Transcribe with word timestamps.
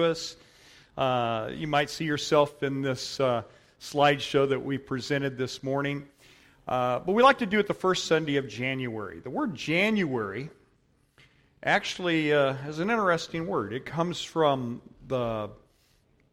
us. 0.00 0.36
Uh, 0.96 1.50
you 1.54 1.66
might 1.66 1.90
see 1.90 2.04
yourself 2.04 2.62
in 2.62 2.82
this 2.82 3.20
uh, 3.20 3.42
slideshow 3.80 4.48
that 4.48 4.64
we 4.64 4.78
presented 4.78 5.38
this 5.38 5.62
morning. 5.62 6.06
Uh, 6.68 6.98
but 7.00 7.12
we 7.12 7.22
like 7.22 7.38
to 7.38 7.46
do 7.46 7.58
it 7.58 7.66
the 7.66 7.74
first 7.74 8.04
Sunday 8.04 8.36
of 8.36 8.48
January. 8.48 9.20
The 9.20 9.30
word 9.30 9.54
January 9.54 10.50
actually 11.62 12.32
uh, 12.32 12.54
is 12.68 12.78
an 12.78 12.90
interesting 12.90 13.46
word. 13.46 13.72
It 13.72 13.84
comes 13.84 14.22
from 14.22 14.82
the 15.08 15.50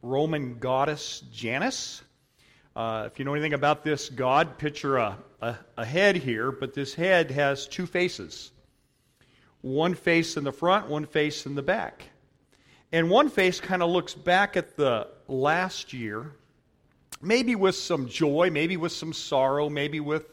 Roman 0.01 0.59
goddess 0.59 1.23
Janus. 1.31 2.01
Uh, 2.75 3.09
if 3.11 3.17
you 3.17 3.25
know 3.25 3.33
anything 3.33 3.53
about 3.53 3.83
this 3.83 4.09
god, 4.09 4.57
picture 4.57 4.97
a, 4.97 5.17
a, 5.41 5.55
a 5.77 5.85
head 5.85 6.15
here, 6.15 6.51
but 6.51 6.73
this 6.73 6.93
head 6.93 7.31
has 7.31 7.67
two 7.67 7.85
faces 7.85 8.51
one 9.61 9.95
face 9.95 10.37
in 10.37 10.43
the 10.43 10.51
front, 10.51 10.87
one 10.87 11.05
face 11.05 11.45
in 11.45 11.55
the 11.55 11.63
back. 11.63 12.09
And 12.91 13.09
one 13.09 13.29
face 13.29 13.59
kind 13.59 13.83
of 13.83 13.89
looks 13.89 14.13
back 14.13 14.55
at 14.55 14.77
the 14.77 15.07
last 15.27 15.91
year, 15.91 16.31
maybe 17.21 17.55
with 17.55 17.75
some 17.75 18.07
joy, 18.07 18.49
maybe 18.51 18.77
with 18.77 18.93
some 18.93 19.11
sorrow, 19.11 19.69
maybe 19.69 19.99
with, 19.99 20.23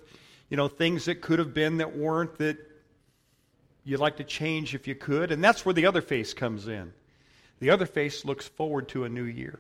you 0.50 0.56
know, 0.56 0.68
things 0.68 1.06
that 1.06 1.20
could 1.20 1.40
have 1.40 1.52
been 1.52 1.78
that 1.78 1.96
weren't 1.96 2.38
that 2.38 2.58
you'd 3.82 4.00
like 4.00 4.16
to 4.18 4.24
change 4.24 4.74
if 4.74 4.86
you 4.86 4.94
could. 4.94 5.32
And 5.32 5.42
that's 5.42 5.66
where 5.66 5.72
the 5.72 5.86
other 5.86 6.00
face 6.00 6.32
comes 6.32 6.68
in. 6.68 6.92
The 7.58 7.70
other 7.70 7.86
face 7.86 8.24
looks 8.24 8.46
forward 8.46 8.88
to 8.90 9.04
a 9.04 9.08
new 9.08 9.24
year, 9.24 9.58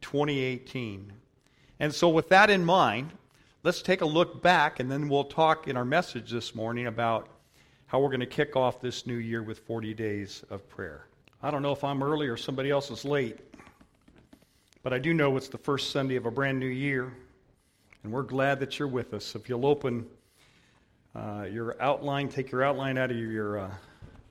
2018. 0.00 1.12
And 1.78 1.94
so, 1.94 2.08
with 2.08 2.28
that 2.30 2.50
in 2.50 2.64
mind, 2.64 3.12
let's 3.62 3.82
take 3.82 4.00
a 4.00 4.06
look 4.06 4.42
back 4.42 4.80
and 4.80 4.90
then 4.90 5.08
we'll 5.08 5.24
talk 5.24 5.68
in 5.68 5.76
our 5.76 5.84
message 5.84 6.30
this 6.30 6.54
morning 6.54 6.86
about 6.86 7.28
how 7.86 8.00
we're 8.00 8.08
going 8.08 8.20
to 8.20 8.26
kick 8.26 8.56
off 8.56 8.80
this 8.80 9.06
new 9.06 9.16
year 9.16 9.42
with 9.42 9.58
40 9.60 9.94
days 9.94 10.44
of 10.50 10.68
prayer. 10.68 11.06
I 11.44 11.50
don't 11.50 11.62
know 11.62 11.72
if 11.72 11.82
I'm 11.82 12.04
early 12.04 12.28
or 12.28 12.36
somebody 12.36 12.70
else 12.70 12.88
is 12.92 13.04
late, 13.04 13.36
but 14.84 14.92
I 14.92 15.00
do 15.00 15.12
know 15.12 15.36
it's 15.36 15.48
the 15.48 15.58
first 15.58 15.90
Sunday 15.90 16.14
of 16.14 16.24
a 16.24 16.30
brand 16.30 16.60
new 16.60 16.68
year, 16.68 17.12
and 18.04 18.12
we're 18.12 18.22
glad 18.22 18.60
that 18.60 18.78
you're 18.78 18.86
with 18.86 19.12
us. 19.12 19.34
If 19.34 19.48
you'll 19.48 19.66
open 19.66 20.06
uh, 21.16 21.48
your 21.50 21.74
outline, 21.82 22.28
take 22.28 22.52
your 22.52 22.62
outline 22.62 22.96
out 22.96 23.10
of 23.10 23.16
your 23.16 23.58
uh, 23.58 23.70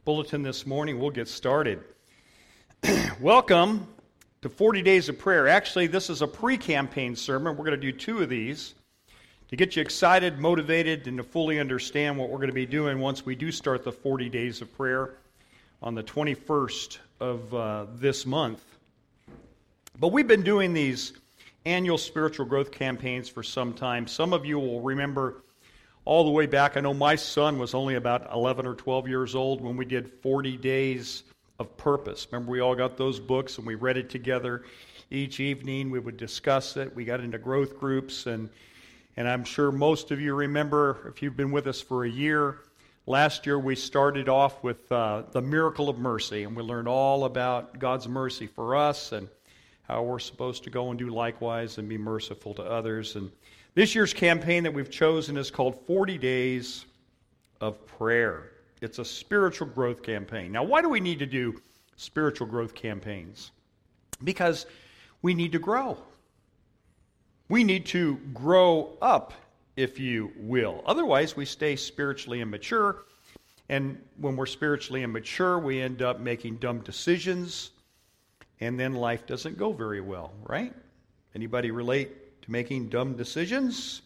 bulletin 0.06 0.42
this 0.42 0.66
morning, 0.66 1.00
we'll 1.00 1.10
get 1.10 1.28
started. 1.28 1.84
Welcome 3.20 3.88
to 4.42 4.48
40 4.48 4.82
Days 4.82 5.10
of 5.10 5.20
Prayer. 5.20 5.50
Actually, 5.50 5.88
this 5.88 6.10
is 6.10 6.22
a 6.22 6.28
pre 6.28 6.58
campaign 6.58 7.18
sermon. 7.18 7.58
We're 7.58 7.66
going 7.66 7.78
to 7.78 7.92
do 7.92 7.92
two 7.92 8.22
of 8.22 8.30
these 8.30 8.74
to 9.50 9.58
get 9.58 9.76
you 9.76 9.82
excited, 9.82 10.40
motivated, 10.40 11.08
and 11.08 11.18
to 11.18 11.24
fully 11.24 11.60
understand 11.60 12.18
what 12.18 12.30
we're 12.30 12.38
going 12.38 12.48
to 12.48 12.54
be 12.54 12.66
doing 12.66 13.02
once 13.02 13.26
we 13.26 13.36
do 13.36 13.52
start 13.52 13.84
the 13.84 13.92
40 13.92 14.30
Days 14.30 14.62
of 14.62 14.74
Prayer 14.78 15.16
on 15.82 15.96
the 15.96 16.04
21st 16.04 17.00
of 17.22 17.54
uh, 17.54 17.86
this 17.96 18.26
month. 18.26 18.66
But 20.00 20.12
we've 20.12 20.28
been 20.28 20.42
doing 20.42 20.74
these 20.74 21.14
annual 21.66 22.00
spiritual 22.00 22.48
growth 22.48 22.72
campaigns 22.72 23.30
for 23.30 23.44
some 23.44 23.74
time. 23.74 24.08
Some 24.08 24.34
of 24.34 24.44
you 24.46 24.58
will 24.58 24.82
remember 24.82 25.44
all 26.04 26.24
the 26.24 26.32
way 26.32 26.48
back. 26.48 26.76
I 26.76 26.80
know 26.80 26.96
my 26.96 27.16
son 27.16 27.60
was 27.60 27.76
only 27.76 27.94
about 27.94 28.28
11 28.34 28.66
or 28.66 28.74
12 28.74 29.08
years 29.08 29.36
old 29.36 29.62
when 29.62 29.78
we 29.78 29.86
did 29.86 30.12
40 30.24 30.58
days 30.58 31.24
of 31.60 31.78
purpose. 31.78 32.28
Remember, 32.32 32.52
we 32.52 32.60
all 32.60 32.74
got 32.74 32.98
those 32.98 33.20
books 33.20 33.60
and 33.60 33.68
we 33.68 33.76
read 33.76 33.98
it 33.98 34.10
together 34.10 34.64
each 35.12 35.40
evening. 35.40 35.92
We 35.92 36.00
would 36.00 36.18
discuss 36.18 36.76
it. 36.76 36.96
We 36.96 37.06
got 37.06 37.20
into 37.20 37.38
growth 37.38 37.78
groups, 37.78 38.26
and, 38.26 38.50
and 39.16 39.28
I'm 39.28 39.44
sure 39.44 39.72
most 39.72 40.10
of 40.10 40.20
you 40.20 40.34
remember, 40.34 41.08
if 41.08 41.22
you've 41.22 41.38
been 41.38 41.52
with 41.52 41.68
us 41.68 41.82
for 41.82 42.04
a 42.04 42.10
year, 42.10 42.58
Last 43.08 43.48
year, 43.48 43.58
we 43.58 43.76
started 43.76 44.30
off 44.30 44.64
with 44.64 44.92
uh, 44.92 45.24
the 45.32 45.42
miracle 45.42 45.90
of 45.90 45.98
mercy, 45.98 46.44
and 46.44 46.56
we 46.56 46.62
learned 46.62 46.88
all 46.88 47.26
about 47.26 47.80
God's 47.80 48.08
mercy 48.08 48.46
for 48.46 48.76
us 48.76 49.12
and 49.12 49.28
how 49.82 50.04
we're 50.04 50.20
supposed 50.20 50.66
to 50.66 50.70
go 50.70 50.92
and 50.92 51.00
do 51.00 51.10
likewise 51.10 51.80
and 51.80 51.90
be 51.90 51.98
merciful 51.98 52.54
to 52.54 52.64
others. 52.64 53.16
And 53.16 53.32
this 53.74 53.96
year's 53.96 54.14
campaign 54.14 54.62
that 54.64 54.74
we've 54.76 54.92
chosen 54.92 55.36
is 55.36 55.50
called 55.50 55.84
40 55.88 56.20
Days 56.20 56.86
of 57.60 57.84
Prayer. 57.88 58.52
It's 58.82 59.00
a 59.00 59.06
spiritual 59.06 59.68
growth 59.68 60.04
campaign. 60.04 60.52
Now, 60.52 60.64
why 60.64 60.84
do 60.84 60.90
we 60.90 61.00
need 61.00 61.18
to 61.20 61.26
do 61.26 61.60
spiritual 61.96 62.46
growth 62.46 62.76
campaigns? 62.76 63.50
Because 64.24 64.68
we 65.24 65.34
need 65.34 65.54
to 65.54 65.60
grow. 65.60 65.98
We 67.50 67.64
need 67.64 67.88
to 67.88 68.18
grow 68.32 68.96
up 69.02 69.34
if 69.76 70.00
you 70.00 70.32
will. 70.38 70.84
Otherwise, 70.86 71.36
we 71.36 71.46
stay 71.46 71.76
spiritually 71.76 72.42
immature. 72.42 73.04
And 73.70 74.02
when 74.18 74.36
we're 74.36 74.46
spiritually 74.46 75.04
immature, 75.04 75.58
we 75.60 75.82
end 75.82 76.02
up 76.02 76.20
making 76.20 76.58
dumb 76.58 76.80
decisions, 76.80 77.72
and 78.60 78.80
then 78.80 78.94
life 78.94 79.26
doesn't 79.26 79.58
go 79.58 79.72
very 79.72 80.02
well, 80.02 80.34
right? 80.44 80.74
Anybody 81.34 81.72
relate 81.72 82.42
to 82.42 82.52
making 82.52 82.90
dumb 82.90 83.16
decisions? 83.16 84.02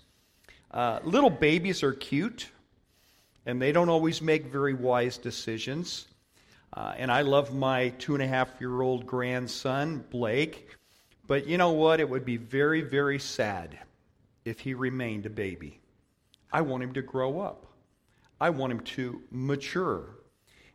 Uh, 0.69 0.99
little 1.03 1.31
babies 1.31 1.81
are 1.81 1.93
cute, 1.93 2.49
and 3.47 3.59
they 3.59 3.71
don't 3.71 3.89
always 3.89 4.21
make 4.21 4.45
very 4.45 4.75
wise 4.75 5.17
decisions. 5.17 6.05
Uh, 6.73 6.93
and 6.97 7.11
I 7.11 7.21
love 7.21 7.53
my 7.53 7.89
two 7.97 8.13
and 8.13 8.21
a 8.21 8.27
half 8.27 8.49
year 8.59 8.81
old 8.81 9.07
grandson, 9.07 10.03
Blake. 10.11 10.75
But 11.25 11.47
you 11.47 11.57
know 11.57 11.71
what? 11.71 11.99
It 11.99 12.07
would 12.07 12.25
be 12.25 12.37
very, 12.37 12.81
very 12.81 13.17
sad 13.17 13.79
if 14.45 14.59
he 14.59 14.73
remained 14.73 15.25
a 15.25 15.29
baby. 15.29 15.79
I 16.53 16.61
want 16.61 16.83
him 16.83 16.93
to 16.93 17.01
grow 17.01 17.41
up. 17.41 17.65
I 18.39 18.51
want 18.51 18.71
him 18.71 18.79
to 18.81 19.21
mature. 19.31 20.05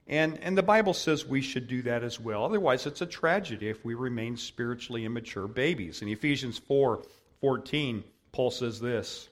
And, 0.06 0.38
and 0.42 0.58
the 0.58 0.62
Bible 0.62 0.92
says 0.92 1.24
we 1.24 1.40
should 1.40 1.68
do 1.68 1.82
that 1.82 2.02
as 2.02 2.18
well. 2.18 2.44
Otherwise, 2.44 2.84
it's 2.84 3.00
a 3.00 3.06
tragedy 3.06 3.68
if 3.68 3.84
we 3.84 3.94
remain 3.94 4.36
spiritually 4.36 5.04
immature 5.04 5.46
babies. 5.46 6.02
In 6.02 6.08
Ephesians 6.08 6.58
4 6.58 7.02
14, 7.40 8.04
Paul 8.32 8.50
says 8.50 8.80
this 8.80 9.28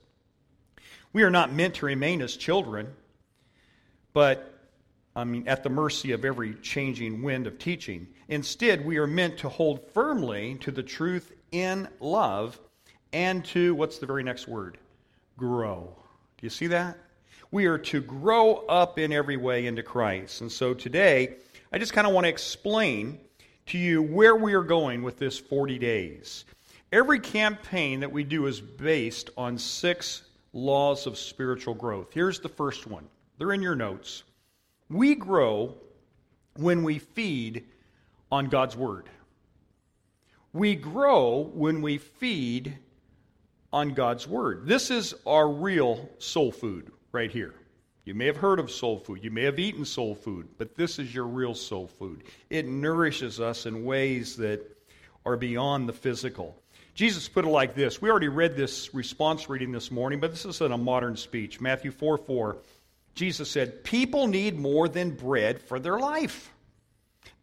We 1.13 1.25
are 1.25 1.31
not 1.31 1.53
meant 1.53 1.75
to 1.77 1.87
remain 1.87 2.23
as 2.23 2.37
children, 2.37 2.95
but 4.13 4.55
I 5.17 5.25
mean, 5.25 5.49
at 5.49 5.65
the 5.65 5.71
mercy 5.71 6.13
of 6.13 6.25
every 6.25 6.55
changing 6.55 7.23
wind 7.23 7.49
of 7.49 7.59
teaching. 7.59 8.07
Instead, 8.29 8.87
we 8.87 8.99
are 8.99 9.07
meant 9.07 9.39
to 9.39 9.49
hold 9.49 9.91
firmly 9.93 10.59
to 10.61 10.71
the 10.71 10.83
truth 10.83 11.33
in 11.51 11.89
love 11.99 12.61
and 13.13 13.45
to, 13.47 13.75
what's 13.75 13.99
the 13.99 14.07
very 14.07 14.23
next 14.23 14.49
word? 14.49 14.79
Grow. 15.37 15.95
Do 16.39 16.47
you 16.47 16.51
see 16.51 16.67
that? 16.69 16.99
We 17.51 17.67
are 17.67 17.79
to 17.79 18.01
grow 18.01 18.67
up 18.69 18.99
in 18.99 19.13
every 19.13 19.37
way 19.37 19.67
into 19.67 19.83
Christ. 19.83 20.43
And 20.43 20.53
so 20.53 20.75
today, 20.75 21.37
I 21.73 21.79
just 21.79 21.93
kind 21.93 22.07
of 22.07 22.13
want 22.13 22.25
to 22.25 22.29
explain 22.29 23.19
to 23.67 23.79
you 23.79 24.03
where 24.03 24.37
we 24.37 24.55
are 24.55 24.63
going 24.63 25.03
with 25.03 25.19
this 25.19 25.39
40 25.39 25.79
days. 25.79 26.45
Every 26.93 27.21
campaign 27.21 28.01
that 28.01 28.13
we 28.13 28.25
do 28.25 28.47
is 28.47 28.61
based 28.61 29.31
on 29.37 29.59
six 29.59 30.23
laws 30.53 31.07
of 31.07 31.19
spiritual 31.19 31.75
growth. 31.75 32.09
Here's 32.13 32.41
the 32.41 32.49
first 32.49 32.87
one 32.87 33.07
they're 33.39 33.53
in 33.53 33.63
your 33.63 33.77
notes. 33.77 34.25
We 34.91 35.15
grow 35.15 35.75
when 36.57 36.83
we 36.83 36.99
feed 36.99 37.65
on 38.33 38.47
God's 38.47 38.77
Word. 38.77 39.09
We 40.53 40.75
grow 40.75 41.51
when 41.53 41.83
we 41.83 41.99
feed 41.99 42.79
on 43.73 43.91
God's 43.91 44.27
Word. 44.27 44.67
This 44.67 44.91
is 44.91 45.15
our 45.27 45.49
real 45.49 46.09
soul 46.19 46.53
food 46.53 46.91
right 47.13 47.31
here. 47.31 47.55
You 48.05 48.15
may 48.15 48.27
have 48.27 48.39
heard 48.39 48.59
of 48.59 48.71
soul 48.71 48.99
food, 48.99 49.23
you 49.23 49.31
may 49.31 49.43
have 49.43 49.59
eaten 49.59 49.85
soul 49.85 50.15
food, 50.15 50.49
but 50.57 50.75
this 50.75 50.99
is 50.99 51.15
your 51.15 51.27
real 51.27 51.55
soul 51.55 51.87
food. 51.87 52.25
It 52.49 52.67
nourishes 52.67 53.39
us 53.39 53.67
in 53.67 53.85
ways 53.85 54.37
that 54.37 54.61
are 55.27 55.37
beyond 55.37 55.89
the 55.89 55.93
physical. 55.93 56.57
Jesus 56.95 57.29
put 57.29 57.45
it 57.45 57.51
like 57.51 57.75
this. 57.75 58.01
We 58.01 58.11
already 58.11 58.29
read 58.29 58.57
this 58.57 58.93
response 58.95 59.49
reading 59.49 59.73
this 59.73 59.91
morning, 59.91 60.21
but 60.21 60.31
this 60.31 60.47
is 60.47 60.61
in 60.63 60.73
a 60.73 60.79
modern 60.79 61.17
speech. 61.17 61.61
Matthew 61.61 61.91
4 61.91 62.17
4. 62.17 62.57
Jesus 63.15 63.51
said, 63.51 63.85
People 63.85 64.27
need 64.27 64.59
more 64.59 64.89
than 64.89 65.11
bread 65.11 65.61
for 65.61 65.79
their 65.79 65.99
life. 65.99 66.53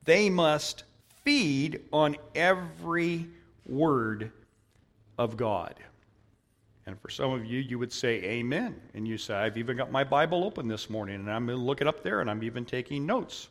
They 0.03 0.29
must 0.29 0.83
feed 1.23 1.81
on 1.93 2.15
every 2.33 3.27
word 3.65 4.31
of 5.17 5.37
God. 5.37 5.75
And 6.87 6.99
for 7.01 7.09
some 7.09 7.31
of 7.31 7.45
you, 7.45 7.59
you 7.59 7.79
would 7.79 7.91
say 7.91 8.23
amen. 8.23 8.79
And 8.93 9.07
you 9.07 9.17
say, 9.17 9.33
I've 9.33 9.57
even 9.57 9.75
got 9.75 9.91
my 9.91 10.03
Bible 10.03 10.43
open 10.43 10.67
this 10.67 10.89
morning 10.89 11.15
and 11.15 11.31
I'm 11.31 11.47
going 11.47 11.57
to 11.57 11.63
look 11.63 11.81
it 11.81 11.87
up 11.87 12.03
there 12.03 12.21
and 12.21 12.29
I'm 12.29 12.43
even 12.43 12.63
taking 12.63 13.05
notes. 13.05 13.49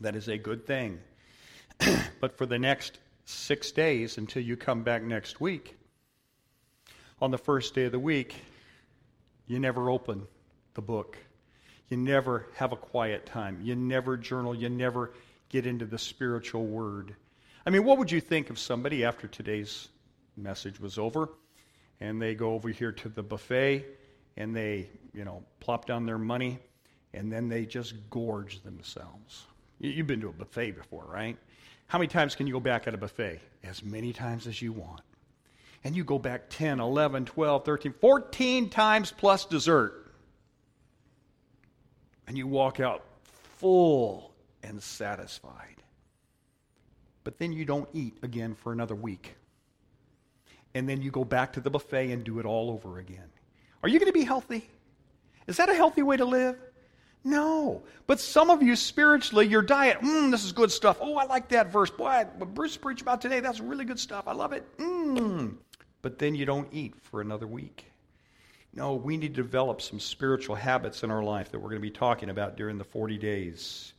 That 0.00 0.16
is 0.16 0.28
a 0.28 0.36
good 0.36 0.66
thing. 0.66 0.98
but 2.20 2.36
for 2.36 2.46
the 2.46 2.58
next 2.58 2.98
six 3.24 3.70
days 3.70 4.18
until 4.18 4.42
you 4.42 4.56
come 4.56 4.82
back 4.82 5.02
next 5.02 5.40
week, 5.40 5.76
on 7.22 7.30
the 7.30 7.38
first 7.38 7.74
day 7.74 7.84
of 7.84 7.92
the 7.92 7.98
week, 7.98 8.34
you 9.46 9.60
never 9.60 9.88
open 9.88 10.26
the 10.74 10.82
book. 10.82 11.16
You 11.88 11.96
never 11.96 12.46
have 12.56 12.72
a 12.72 12.76
quiet 12.76 13.26
time. 13.26 13.60
You 13.62 13.76
never 13.76 14.16
journal. 14.16 14.54
You 14.54 14.68
never 14.68 15.12
get 15.50 15.66
into 15.66 15.84
the 15.84 15.98
spiritual 15.98 16.66
word. 16.66 17.14
I 17.64 17.70
mean, 17.70 17.84
what 17.84 17.98
would 17.98 18.10
you 18.10 18.20
think 18.20 18.50
of 18.50 18.58
somebody 18.58 19.04
after 19.04 19.28
today's 19.28 19.88
message 20.36 20.80
was 20.80 20.98
over? 20.98 21.28
And 22.00 22.20
they 22.20 22.34
go 22.34 22.54
over 22.54 22.68
here 22.68 22.92
to 22.92 23.08
the 23.08 23.22
buffet 23.22 23.84
and 24.36 24.54
they, 24.54 24.88
you 25.12 25.24
know, 25.24 25.42
plop 25.60 25.86
down 25.86 26.06
their 26.06 26.18
money 26.18 26.58
and 27.12 27.32
then 27.32 27.48
they 27.48 27.64
just 27.64 27.94
gorge 28.10 28.62
themselves. 28.62 29.44
You've 29.78 30.06
been 30.06 30.20
to 30.20 30.28
a 30.28 30.32
buffet 30.32 30.72
before, 30.72 31.04
right? 31.04 31.36
How 31.86 31.98
many 31.98 32.08
times 32.08 32.34
can 32.34 32.46
you 32.46 32.52
go 32.52 32.60
back 32.60 32.86
at 32.86 32.94
a 32.94 32.96
buffet? 32.96 33.40
As 33.62 33.84
many 33.84 34.12
times 34.12 34.46
as 34.46 34.60
you 34.60 34.72
want. 34.72 35.02
And 35.84 35.94
you 35.94 36.02
go 36.02 36.18
back 36.18 36.48
10, 36.48 36.80
11, 36.80 37.26
12, 37.26 37.64
13, 37.64 37.94
14 38.00 38.70
times 38.70 39.12
plus 39.12 39.44
dessert. 39.44 40.12
And 42.26 42.38
you 42.38 42.46
walk 42.46 42.80
out 42.80 43.04
full 43.58 44.32
and 44.62 44.82
satisfied. 44.82 45.76
But 47.22 47.38
then 47.38 47.52
you 47.52 47.64
don't 47.64 47.88
eat 47.92 48.18
again 48.22 48.54
for 48.54 48.72
another 48.72 48.94
week. 48.94 49.34
And 50.74 50.88
then 50.88 51.02
you 51.02 51.10
go 51.10 51.24
back 51.24 51.52
to 51.54 51.60
the 51.60 51.70
buffet 51.70 52.10
and 52.10 52.24
do 52.24 52.38
it 52.38 52.46
all 52.46 52.70
over 52.70 52.98
again. 52.98 53.30
Are 53.82 53.88
you 53.88 53.98
going 53.98 54.10
to 54.10 54.18
be 54.18 54.24
healthy? 54.24 54.68
Is 55.46 55.58
that 55.58 55.68
a 55.68 55.74
healthy 55.74 56.02
way 56.02 56.16
to 56.16 56.24
live? 56.24 56.56
No. 57.22 57.82
But 58.06 58.20
some 58.20 58.50
of 58.50 58.62
you 58.62 58.76
spiritually, 58.76 59.46
your 59.46 59.62
diet, 59.62 60.00
mmm, 60.00 60.30
this 60.30 60.44
is 60.44 60.52
good 60.52 60.70
stuff. 60.70 60.98
Oh, 61.00 61.16
I 61.16 61.24
like 61.24 61.48
that 61.48 61.72
verse. 61.72 61.90
Boy, 61.90 62.26
what 62.36 62.54
Bruce 62.54 62.76
preached 62.76 63.02
about 63.02 63.20
today, 63.20 63.40
that's 63.40 63.60
really 63.60 63.84
good 63.84 63.98
stuff. 63.98 64.24
I 64.26 64.32
love 64.32 64.52
it. 64.52 64.64
Mmm. 64.78 65.56
But 66.02 66.18
then 66.18 66.34
you 66.34 66.44
don't 66.44 66.68
eat 66.70 66.94
for 67.00 67.22
another 67.22 67.46
week. 67.46 67.86
No, 68.74 68.94
we 68.94 69.16
need 69.16 69.34
to 69.34 69.42
develop 69.42 69.80
some 69.80 70.00
spiritual 70.00 70.56
habits 70.56 71.02
in 71.02 71.10
our 71.10 71.22
life 71.22 71.50
that 71.52 71.58
we're 71.58 71.70
going 71.70 71.80
to 71.80 71.88
be 71.88 71.90
talking 71.90 72.28
about 72.28 72.56
during 72.56 72.76
the 72.76 72.84
40 72.84 73.16
days. 73.18 73.92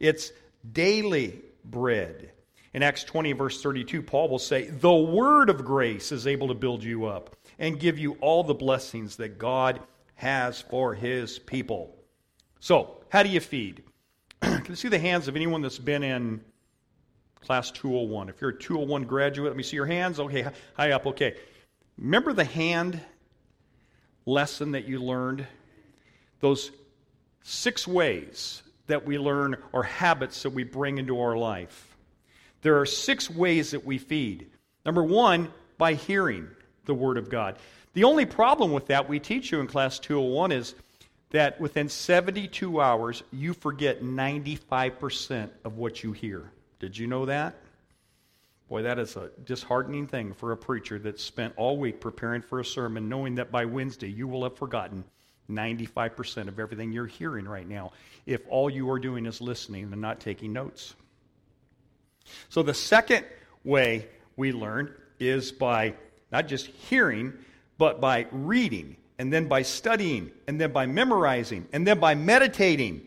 It's 0.00 0.32
daily 0.72 1.40
bread. 1.64 2.32
In 2.74 2.82
Acts 2.82 3.04
20, 3.04 3.32
verse 3.32 3.62
32, 3.62 4.02
Paul 4.02 4.28
will 4.28 4.38
say, 4.38 4.68
The 4.68 4.94
word 4.94 5.50
of 5.50 5.64
grace 5.64 6.10
is 6.10 6.26
able 6.26 6.48
to 6.48 6.54
build 6.54 6.82
you 6.82 7.04
up 7.04 7.36
and 7.58 7.78
give 7.78 7.98
you 7.98 8.14
all 8.20 8.42
the 8.42 8.54
blessings 8.54 9.16
that 9.16 9.38
God 9.38 9.80
has 10.14 10.60
for 10.60 10.94
his 10.94 11.38
people. 11.38 11.94
So, 12.60 13.02
how 13.10 13.22
do 13.22 13.28
you 13.28 13.40
feed? 13.40 13.82
Can 14.40 14.64
you 14.68 14.74
see 14.74 14.88
the 14.88 14.98
hands 14.98 15.28
of 15.28 15.36
anyone 15.36 15.60
that's 15.60 15.78
been 15.78 16.02
in 16.02 16.40
class 17.40 17.70
201? 17.72 18.30
If 18.30 18.40
you're 18.40 18.50
a 18.50 18.58
201 18.58 19.04
graduate, 19.04 19.50
let 19.50 19.56
me 19.56 19.62
see 19.62 19.76
your 19.76 19.86
hands. 19.86 20.18
Okay, 20.18 20.46
high 20.74 20.92
up. 20.92 21.06
Okay. 21.06 21.36
Remember 21.98 22.32
the 22.32 22.44
hand 22.44 23.00
lesson 24.24 24.72
that 24.72 24.88
you 24.88 24.98
learned? 24.98 25.46
Those 26.40 26.70
six 27.42 27.86
ways 27.86 28.62
that 28.86 29.04
we 29.04 29.18
learn 29.18 29.56
or 29.72 29.82
habits 29.82 30.42
that 30.42 30.50
we 30.50 30.64
bring 30.64 30.98
into 30.98 31.20
our 31.20 31.36
life. 31.36 31.91
There 32.62 32.80
are 32.80 32.86
six 32.86 33.28
ways 33.28 33.72
that 33.72 33.84
we 33.84 33.98
feed. 33.98 34.50
Number 34.86 35.02
one, 35.02 35.52
by 35.78 35.94
hearing 35.94 36.48
the 36.86 36.94
Word 36.94 37.18
of 37.18 37.28
God. 37.28 37.56
The 37.94 38.04
only 38.04 38.24
problem 38.24 38.72
with 38.72 38.86
that, 38.86 39.08
we 39.08 39.20
teach 39.20 39.52
you 39.52 39.60
in 39.60 39.66
class 39.66 39.98
201, 39.98 40.52
is 40.52 40.74
that 41.30 41.60
within 41.60 41.88
72 41.88 42.80
hours, 42.80 43.22
you 43.32 43.52
forget 43.52 44.02
95% 44.02 45.50
of 45.64 45.76
what 45.76 46.02
you 46.02 46.12
hear. 46.12 46.50
Did 46.78 46.96
you 46.96 47.06
know 47.06 47.26
that? 47.26 47.56
Boy, 48.68 48.82
that 48.82 48.98
is 48.98 49.16
a 49.16 49.30
disheartening 49.44 50.06
thing 50.06 50.32
for 50.32 50.52
a 50.52 50.56
preacher 50.56 50.98
that 51.00 51.20
spent 51.20 51.52
all 51.56 51.76
week 51.76 52.00
preparing 52.00 52.42
for 52.42 52.60
a 52.60 52.64
sermon, 52.64 53.08
knowing 53.08 53.34
that 53.34 53.50
by 53.50 53.64
Wednesday 53.64 54.08
you 54.08 54.26
will 54.26 54.44
have 54.44 54.56
forgotten 54.56 55.04
95% 55.50 56.48
of 56.48 56.58
everything 56.58 56.92
you're 56.92 57.06
hearing 57.06 57.46
right 57.46 57.68
now 57.68 57.92
if 58.24 58.40
all 58.48 58.70
you 58.70 58.88
are 58.90 58.98
doing 58.98 59.26
is 59.26 59.40
listening 59.40 59.92
and 59.92 60.00
not 60.00 60.20
taking 60.20 60.52
notes. 60.52 60.94
So, 62.48 62.62
the 62.62 62.74
second 62.74 63.26
way 63.64 64.08
we 64.36 64.52
learn 64.52 64.94
is 65.18 65.52
by 65.52 65.94
not 66.30 66.48
just 66.48 66.66
hearing, 66.66 67.34
but 67.78 68.00
by 68.00 68.26
reading 68.30 68.96
and 69.22 69.32
then 69.32 69.46
by 69.46 69.62
studying, 69.62 70.32
and 70.48 70.60
then 70.60 70.72
by 70.72 70.84
memorizing, 70.86 71.68
and 71.72 71.86
then 71.86 72.00
by 72.00 72.12
meditating. 72.12 73.06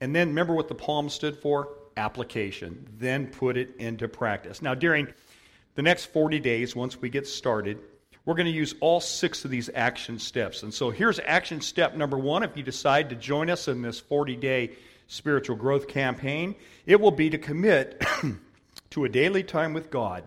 And 0.00 0.14
then 0.14 0.28
remember 0.28 0.54
what 0.54 0.68
the 0.68 0.74
palm 0.76 1.08
stood 1.08 1.36
for? 1.36 1.70
Application. 1.96 2.86
Then 2.98 3.26
put 3.26 3.56
it 3.56 3.74
into 3.78 4.06
practice. 4.06 4.62
Now, 4.62 4.74
during 4.74 5.08
the 5.74 5.82
next 5.82 6.12
40 6.12 6.38
days, 6.38 6.76
once 6.76 7.00
we 7.00 7.08
get 7.08 7.26
started, 7.26 7.80
we're 8.24 8.36
going 8.36 8.46
to 8.46 8.52
use 8.52 8.76
all 8.80 9.00
six 9.00 9.44
of 9.44 9.50
these 9.50 9.68
action 9.74 10.20
steps. 10.20 10.62
And 10.62 10.72
so 10.72 10.90
here's 10.90 11.18
action 11.18 11.60
step 11.60 11.96
number 11.96 12.18
one. 12.18 12.44
If 12.44 12.56
you 12.56 12.62
decide 12.62 13.08
to 13.08 13.16
join 13.16 13.50
us 13.50 13.66
in 13.66 13.82
this 13.82 13.98
40 13.98 14.36
day 14.36 14.76
spiritual 15.08 15.56
growth 15.56 15.88
campaign, 15.88 16.54
it 16.86 17.00
will 17.00 17.10
be 17.10 17.30
to 17.30 17.38
commit 17.38 18.00
to 18.98 19.04
a 19.04 19.08
daily 19.08 19.44
time 19.44 19.74
with 19.74 19.92
God 19.92 20.24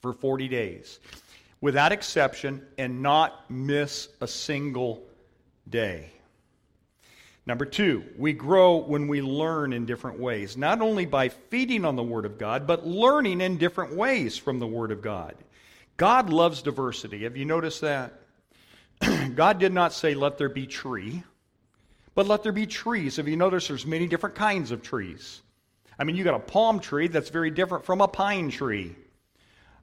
for 0.00 0.12
40 0.12 0.46
days 0.46 1.00
without 1.60 1.90
exception 1.90 2.64
and 2.78 3.02
not 3.02 3.50
miss 3.50 4.08
a 4.20 4.28
single 4.28 5.02
day. 5.68 6.12
Number 7.46 7.64
two, 7.64 8.04
we 8.16 8.32
grow 8.32 8.76
when 8.76 9.08
we 9.08 9.22
learn 9.22 9.72
in 9.72 9.86
different 9.86 10.20
ways, 10.20 10.56
not 10.56 10.80
only 10.80 11.04
by 11.04 11.30
feeding 11.30 11.84
on 11.84 11.96
the 11.96 12.02
Word 12.02 12.24
of 12.24 12.38
God, 12.38 12.64
but 12.64 12.86
learning 12.86 13.40
in 13.40 13.58
different 13.58 13.96
ways 13.96 14.38
from 14.38 14.60
the 14.60 14.68
Word 14.68 14.92
of 14.92 15.02
God. 15.02 15.34
God 15.96 16.30
loves 16.30 16.62
diversity. 16.62 17.24
Have 17.24 17.36
you 17.36 17.44
noticed 17.44 17.80
that? 17.80 18.20
God 19.34 19.58
did 19.58 19.72
not 19.72 19.92
say, 19.92 20.14
let 20.14 20.38
there 20.38 20.48
be 20.48 20.68
tree, 20.68 21.24
but 22.14 22.28
let 22.28 22.44
there 22.44 22.52
be 22.52 22.66
trees. 22.66 23.16
Have 23.16 23.26
you 23.26 23.36
noticed 23.36 23.66
there's 23.66 23.84
many 23.84 24.06
different 24.06 24.36
kinds 24.36 24.70
of 24.70 24.80
trees? 24.80 25.42
I 25.98 26.04
mean, 26.04 26.16
you 26.16 26.24
got 26.24 26.34
a 26.34 26.40
palm 26.40 26.80
tree 26.80 27.08
that's 27.08 27.30
very 27.30 27.50
different 27.50 27.84
from 27.84 28.00
a 28.00 28.08
pine 28.08 28.50
tree. 28.50 28.96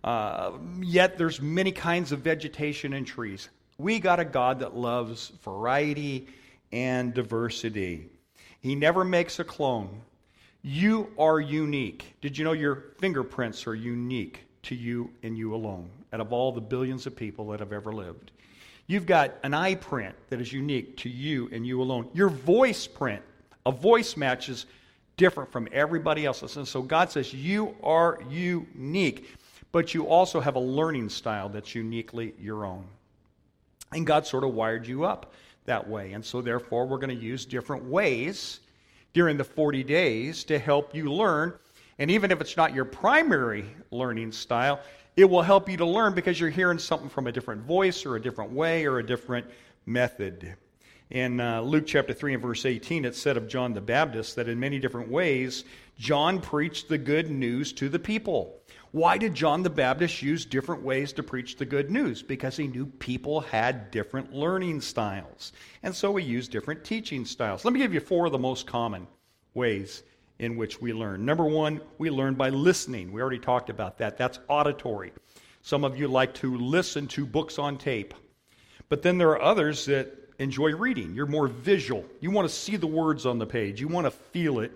Uh, 0.04 0.54
yet 0.82 1.18
there's 1.18 1.42
many 1.42 1.72
kinds 1.72 2.12
of 2.12 2.20
vegetation 2.20 2.94
and 2.94 3.06
trees. 3.06 3.50
We 3.78 4.00
got 4.00 4.20
a 4.20 4.26
God 4.26 4.60
that 4.60 4.76
loves 4.76 5.30
variety 5.44 6.28
and 6.72 7.14
diversity. 7.14 8.10
He 8.60 8.76
never 8.76 9.04
makes 9.04 9.40
a 9.40 9.44
clone. 9.44 10.02
You 10.62 11.12
are 11.18 11.40
unique. 11.40 12.16
Did 12.22 12.38
you 12.38 12.44
know 12.44 12.52
your 12.52 12.94
fingerprints 13.00 13.66
are 13.66 13.76
unique 13.76 14.44
to 14.64 14.76
you 14.76 15.12
and 15.24 15.38
you 15.38 15.56
alone 15.56 15.90
out 16.14 16.20
of 16.20 16.32
all 16.32 16.52
the 16.52 16.62
billions 16.62 17.08
of 17.08 17.16
people 17.16 17.48
that 17.50 17.60
have 17.60 17.74
ever 17.74 17.92
lived? 17.92 18.32
You've 18.86 19.06
got 19.06 19.36
an 19.44 19.54
eye 19.54 19.76
print 19.76 20.16
that 20.30 20.42
is 20.42 20.52
unique 20.52 20.98
to 20.98 21.10
you 21.10 21.50
and 21.52 21.66
you 21.66 21.82
alone. 21.82 22.10
Your 22.14 22.30
voice 22.30 22.86
print, 22.86 23.22
a 23.66 23.72
voice 23.72 24.18
match 24.18 24.50
is 24.50 24.66
different 25.18 25.52
from 25.52 25.68
everybody 25.72 26.26
else's. 26.26 26.58
And 26.58 26.68
so 26.68 26.82
God 26.82 27.12
says, 27.12 27.34
You 27.34 27.76
are 27.84 28.20
unique 28.30 29.28
but 29.72 29.94
you 29.94 30.08
also 30.08 30.40
have 30.40 30.56
a 30.56 30.60
learning 30.60 31.10
style 31.10 31.50
that's 31.50 31.74
uniquely 31.76 32.34
your 32.40 32.66
own. 32.66 32.86
And 33.94 34.06
God 34.06 34.26
sort 34.26 34.44
of 34.44 34.54
wired 34.54 34.86
you 34.86 35.06
up 35.06 35.34
that 35.66 35.88
way. 35.88 36.14
And 36.14 36.24
so, 36.24 36.42
therefore, 36.42 36.86
we're 36.86 36.98
going 36.98 37.18
to 37.18 37.24
use 37.24 37.46
different 37.46 37.84
ways 37.86 38.62
during 39.14 39.38
the 39.38 39.44
40 39.44 39.84
days 39.84 40.44
to 40.46 40.60
help 40.60 40.96
you 40.96 41.12
learn. 41.12 41.54
And 42.00 42.10
even 42.10 42.32
if 42.32 42.42
it's 42.42 42.58
not 42.58 42.74
your 42.74 42.86
primary 42.86 43.66
learning 43.92 44.32
style, 44.32 44.80
it 45.18 45.26
will 45.26 45.42
help 45.42 45.70
you 45.70 45.78
to 45.78 45.86
learn 45.86 46.16
because 46.16 46.40
you're 46.40 46.50
hearing 46.50 46.80
something 46.80 47.10
from 47.10 47.28
a 47.28 47.32
different 47.32 47.62
voice 47.62 48.06
or 48.06 48.16
a 48.16 48.22
different 48.22 48.52
way 48.52 48.86
or 48.86 49.00
a 49.00 49.06
different 49.06 49.46
method. 49.86 50.56
In 51.12 51.42
uh, 51.42 51.60
Luke 51.60 51.88
chapter 51.88 52.14
3 52.14 52.36
and 52.36 52.42
verse 52.42 52.66
18, 52.66 53.04
it 53.04 53.18
said 53.18 53.36
of 53.36 53.50
John 53.50 53.74
the 53.74 53.82
Baptist 53.82 54.38
that 54.38 54.48
in 54.48 54.58
many 54.58 54.80
different 54.80 55.12
ways, 55.12 55.66
John 56.00 56.40
preached 56.40 56.88
the 56.88 56.98
good 56.98 57.30
news 57.30 57.74
to 57.74 57.90
the 57.90 58.00
people. 58.00 58.62
Why 58.92 59.18
did 59.18 59.36
John 59.36 59.62
the 59.62 59.70
Baptist 59.70 60.22
use 60.22 60.46
different 60.46 60.84
ways 60.84 61.12
to 61.14 61.24
preach 61.24 61.58
the 61.58 61.66
good 61.66 61.92
news? 61.92 62.24
Because 62.24 62.56
he 62.56 62.66
knew 62.66 62.86
people 62.86 63.42
had 63.42 63.92
different 63.92 64.32
learning 64.32 64.80
styles. 64.80 65.52
And 65.84 65.94
so 65.94 66.16
he 66.16 66.24
used 66.26 66.50
different 66.50 66.86
teaching 66.86 67.26
styles. 67.26 67.66
Let 67.66 67.74
me 67.74 67.82
give 67.82 67.94
you 67.94 68.00
four 68.00 68.28
of 68.28 68.32
the 68.32 68.40
most 68.40 68.66
common 68.66 69.06
ways 69.54 70.04
in 70.40 70.56
which 70.56 70.80
we 70.80 70.94
learn. 70.94 71.26
Number 71.26 71.44
one, 71.44 71.82
we 71.98 72.10
learn 72.10 72.36
by 72.36 72.52
listening. 72.52 73.12
We 73.12 73.22
already 73.22 73.40
talked 73.40 73.70
about 73.70 73.98
that. 73.98 74.18
That's 74.18 74.40
auditory. 74.48 75.12
Some 75.62 75.84
of 75.84 76.00
you 76.00 76.08
like 76.08 76.34
to 76.36 76.56
listen 76.56 77.06
to 77.08 77.26
books 77.26 77.60
on 77.60 77.78
tape. 77.78 78.14
But 78.88 79.02
then 79.02 79.18
there 79.18 79.30
are 79.32 79.42
others 79.42 79.86
that 79.88 80.21
enjoy 80.42 80.76
reading. 80.76 81.14
You're 81.14 81.28
more 81.28 81.48
visual. 81.48 82.04
You 82.20 82.32
want 82.32 82.50
to 82.50 82.54
see 82.54 82.76
the 82.76 82.88
words 82.88 83.26
on 83.26 83.38
the 83.38 83.46
page, 83.46 83.80
you 83.80 83.88
want 83.88 84.06
to 84.06 84.12
feel 84.12 84.60
it. 84.60 84.72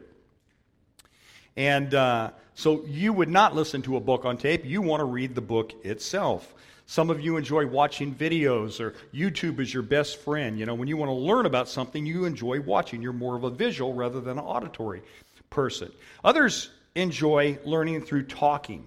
And 1.57 1.93
uh, 1.93 2.31
so 2.53 2.83
you 2.85 3.13
would 3.13 3.29
not 3.29 3.55
listen 3.55 3.81
to 3.83 3.97
a 3.97 3.99
book 3.99 4.25
on 4.25 4.37
tape. 4.37 4.65
You 4.65 4.81
want 4.81 4.99
to 4.99 5.05
read 5.05 5.35
the 5.35 5.41
book 5.41 5.73
itself. 5.85 6.53
Some 6.85 7.09
of 7.09 7.19
you 7.19 7.37
enjoy 7.37 7.65
watching 7.65 8.13
videos, 8.13 8.79
or 8.79 8.93
YouTube 9.11 9.59
is 9.59 9.73
your 9.73 9.81
best 9.81 10.19
friend. 10.19 10.59
You 10.59 10.67
know, 10.67 10.75
when 10.75 10.87
you 10.87 10.97
want 10.97 11.09
to 11.09 11.15
learn 11.15 11.47
about 11.47 11.67
something, 11.67 12.05
you 12.05 12.25
enjoy 12.25 12.59
watching. 12.59 13.01
You're 13.01 13.13
more 13.13 13.35
of 13.35 13.43
a 13.43 13.49
visual 13.49 13.93
rather 13.93 14.21
than 14.21 14.37
an 14.37 14.43
auditory 14.43 15.01
person. 15.49 15.91
Others 16.23 16.69
enjoy 16.93 17.57
learning 17.65 18.03
through 18.03 18.23
talking. 18.23 18.85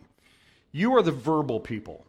You 0.70 0.94
are 0.96 1.02
the 1.02 1.10
verbal 1.10 1.58
people. 1.58 2.04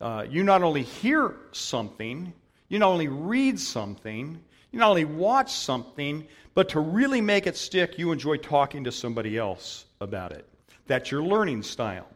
Uh, 0.00 0.24
you 0.30 0.44
not 0.44 0.62
only 0.62 0.84
hear 0.84 1.34
something, 1.52 2.32
you 2.68 2.78
not 2.78 2.90
only 2.90 3.08
read 3.08 3.58
something, 3.58 4.40
you 4.70 4.78
not 4.78 4.90
only 4.90 5.04
watch 5.04 5.52
something, 5.52 6.26
but 6.54 6.68
to 6.70 6.80
really 6.80 7.20
make 7.20 7.46
it 7.46 7.56
stick, 7.56 7.98
you 7.98 8.12
enjoy 8.12 8.36
talking 8.36 8.84
to 8.84 8.92
somebody 8.92 9.38
else 9.38 9.86
about 10.00 10.32
it. 10.32 10.46
That's 10.86 11.10
your 11.10 11.22
learning 11.22 11.62
style. 11.62 12.08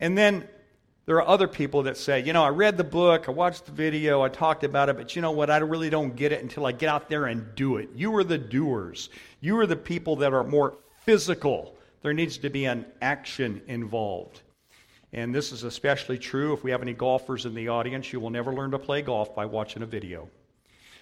And 0.00 0.16
then 0.16 0.48
there 1.06 1.16
are 1.16 1.28
other 1.28 1.48
people 1.48 1.82
that 1.84 1.96
say, 1.96 2.22
you 2.22 2.32
know, 2.32 2.44
I 2.44 2.48
read 2.50 2.76
the 2.76 2.84
book, 2.84 3.28
I 3.28 3.32
watched 3.32 3.66
the 3.66 3.72
video, 3.72 4.22
I 4.22 4.28
talked 4.28 4.64
about 4.64 4.88
it, 4.88 4.96
but 4.96 5.14
you 5.16 5.22
know 5.22 5.32
what? 5.32 5.50
I 5.50 5.58
really 5.58 5.90
don't 5.90 6.14
get 6.14 6.32
it 6.32 6.42
until 6.42 6.66
I 6.66 6.72
get 6.72 6.88
out 6.88 7.08
there 7.08 7.26
and 7.26 7.54
do 7.54 7.76
it. 7.76 7.90
You 7.94 8.14
are 8.16 8.24
the 8.24 8.38
doers. 8.38 9.10
You 9.40 9.58
are 9.58 9.66
the 9.66 9.76
people 9.76 10.16
that 10.16 10.32
are 10.32 10.44
more 10.44 10.78
physical 11.04 11.76
there 12.02 12.12
needs 12.12 12.38
to 12.38 12.50
be 12.50 12.64
an 12.64 12.84
action 13.00 13.62
involved. 13.68 14.42
And 15.12 15.34
this 15.34 15.52
is 15.52 15.62
especially 15.62 16.18
true 16.18 16.54
if 16.54 16.64
we 16.64 16.70
have 16.70 16.82
any 16.82 16.94
golfers 16.94 17.44
in 17.44 17.54
the 17.54 17.68
audience. 17.68 18.12
You 18.12 18.20
will 18.20 18.30
never 18.30 18.52
learn 18.52 18.70
to 18.70 18.78
play 18.78 19.02
golf 19.02 19.34
by 19.34 19.46
watching 19.46 19.82
a 19.82 19.86
video. 19.86 20.28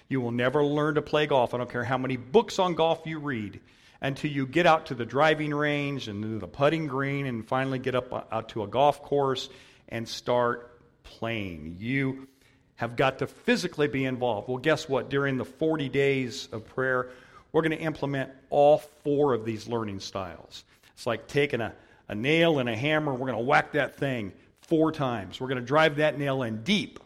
You 0.09 0.19
will 0.19 0.31
never 0.31 0.65
learn 0.65 0.95
to 0.95 1.01
play 1.01 1.27
golf. 1.27 1.53
I 1.53 1.57
don't 1.57 1.69
care 1.69 1.85
how 1.85 1.97
many 1.97 2.17
books 2.17 2.59
on 2.59 2.75
golf 2.75 3.03
you 3.05 3.19
read 3.19 3.61
until 4.01 4.31
you 4.31 4.45
get 4.45 4.65
out 4.65 4.87
to 4.87 4.95
the 4.95 5.05
driving 5.05 5.53
range 5.53 6.09
and 6.09 6.41
the 6.41 6.47
putting 6.47 6.87
green 6.87 7.25
and 7.27 7.47
finally 7.47 7.79
get 7.79 7.95
up 7.95 8.11
uh, 8.11 8.23
out 8.31 8.49
to 8.49 8.63
a 8.63 8.67
golf 8.67 9.01
course 9.01 9.47
and 9.87 10.07
start 10.07 10.81
playing. 11.03 11.77
You 11.79 12.27
have 12.75 12.95
got 12.95 13.19
to 13.19 13.27
physically 13.27 13.87
be 13.87 14.05
involved. 14.05 14.49
Well, 14.49 14.57
guess 14.57 14.89
what? 14.89 15.09
During 15.09 15.37
the 15.37 15.45
40 15.45 15.87
days 15.87 16.49
of 16.51 16.65
prayer, 16.65 17.09
we're 17.51 17.61
going 17.61 17.77
to 17.77 17.83
implement 17.83 18.31
all 18.49 18.79
four 19.03 19.33
of 19.33 19.45
these 19.45 19.67
learning 19.67 19.99
styles. 19.99 20.65
It's 20.93 21.05
like 21.05 21.27
taking 21.27 21.61
a, 21.61 21.73
a 22.11 22.15
nail 22.15 22.59
and 22.59 22.67
a 22.67 22.75
hammer, 22.75 23.13
we're 23.13 23.25
going 23.25 23.37
to 23.37 23.43
whack 23.43 23.71
that 23.71 23.95
thing 23.95 24.33
four 24.63 24.91
times. 24.91 25.39
We're 25.39 25.47
going 25.47 25.61
to 25.61 25.65
drive 25.65 25.95
that 25.95 26.19
nail 26.19 26.43
in 26.43 26.61
deep. 26.61 26.99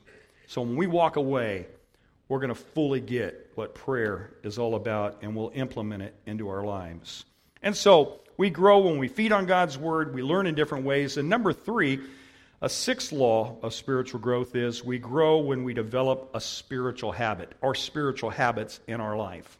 So 0.47 0.61
when 0.63 0.75
we 0.75 0.87
walk 0.87 1.15
away, 1.15 1.67
we're 2.27 2.39
going 2.39 2.53
to 2.53 2.55
fully 2.55 3.01
get 3.01 3.51
what 3.53 3.75
prayer 3.75 4.31
is 4.43 4.57
all 4.57 4.73
about 4.73 5.19
and 5.21 5.35
we'll 5.35 5.51
implement 5.53 6.01
it 6.01 6.15
into 6.25 6.49
our 6.49 6.63
lives. 6.63 7.23
And 7.61 7.77
so 7.77 8.19
we 8.35 8.49
grow 8.49 8.79
when 8.79 8.97
we 8.97 9.07
feed 9.07 9.31
on 9.31 9.45
God's 9.45 9.77
word, 9.77 10.13
we 10.13 10.23
learn 10.23 10.47
in 10.47 10.55
different 10.55 10.85
ways. 10.85 11.17
And 11.17 11.29
number 11.29 11.53
three, 11.53 11.99
a 12.61 12.69
sixth 12.69 13.11
law 13.11 13.57
of 13.61 13.75
spiritual 13.75 14.19
growth 14.19 14.55
is 14.55 14.83
we 14.83 14.97
grow 14.97 15.37
when 15.37 15.63
we 15.63 15.75
develop 15.75 16.31
a 16.33 16.41
spiritual 16.41 17.11
habit 17.11 17.51
or 17.61 17.75
spiritual 17.75 18.31
habits 18.31 18.79
in 18.87 18.99
our 18.99 19.15
life. 19.15 19.59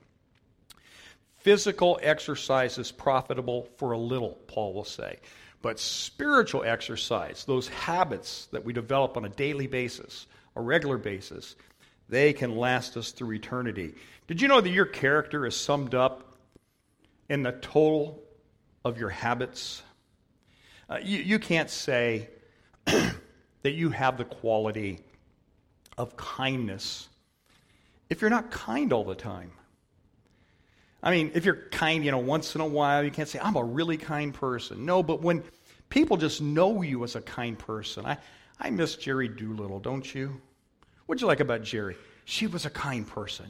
Physical 1.46 2.00
exercise 2.02 2.80
is 2.80 2.92
profitable 2.92 3.70
for 3.78 3.92
a 3.92 3.98
little, 4.00 4.40
Paul 4.48 4.74
will 4.74 4.84
say. 4.84 5.20
But 5.62 5.80
spiritual 5.80 6.64
exercise, 6.64 7.46
those 7.46 7.68
habits 7.68 8.48
that 8.48 8.66
we 8.66 8.74
develop 8.74 9.16
on 9.16 9.26
a 9.26 9.30
daily 9.30 9.68
basis, 9.68 10.26
a 10.56 10.62
regular 10.64 10.98
basis, 10.98 11.56
they 12.10 12.34
can 12.34 12.58
last 12.58 12.98
us 12.98 13.12
through 13.12 13.34
eternity. 13.34 13.94
Did 14.26 14.42
you 14.42 14.48
know 14.48 14.60
that 14.60 14.72
your 14.72 14.88
character 14.88 15.46
is 15.46 15.56
summed 15.56 15.94
up 15.94 16.36
in 17.30 17.44
the 17.44 17.52
total 17.52 18.24
of 18.84 18.98
your 18.98 19.10
habits? 19.10 19.84
Uh, 20.90 20.98
you, 21.04 21.20
you 21.20 21.38
can't 21.38 21.70
say 21.70 22.28
that 22.86 23.72
you 23.72 23.92
have 23.92 24.18
the 24.18 24.26
quality 24.26 24.98
of 25.96 26.18
kindness 26.18 27.08
if 28.10 28.22
you're 28.22 28.32
not 28.32 28.50
kind 28.50 28.92
all 28.92 29.04
the 29.04 29.14
time. 29.14 29.52
I 31.06 31.12
mean, 31.12 31.32
if 31.36 31.46
you're 31.46 31.68
kind, 31.70 32.04
you 32.04 32.10
know, 32.10 32.18
once 32.18 32.56
in 32.56 32.62
a 32.62 32.66
while, 32.66 33.04
you 33.04 33.12
can't 33.12 33.30
say, 33.30 33.40
I'm 33.40 33.56
a 33.56 33.64
really 33.64 33.96
kind 33.96 34.34
person. 34.34 34.86
No, 34.88 35.04
but 35.04 35.22
when 35.22 35.44
people 35.90 36.18
just 36.18 36.42
know 36.42 36.82
you 36.82 37.04
as 37.04 37.16
a 37.16 37.22
kind 37.22 37.60
person, 37.60 38.08
I, 38.08 38.18
I 38.60 38.72
miss 38.72 38.96
Jerry 38.96 39.28
Doolittle, 39.28 39.80
don't 39.80 40.16
you? 40.16 40.42
What'd 41.06 41.22
you 41.22 41.28
like 41.28 41.42
about 41.42 41.62
Jerry? 41.62 41.96
She 42.26 42.48
was 42.48 42.66
a 42.66 42.72
kind 42.72 43.08
person. 43.08 43.46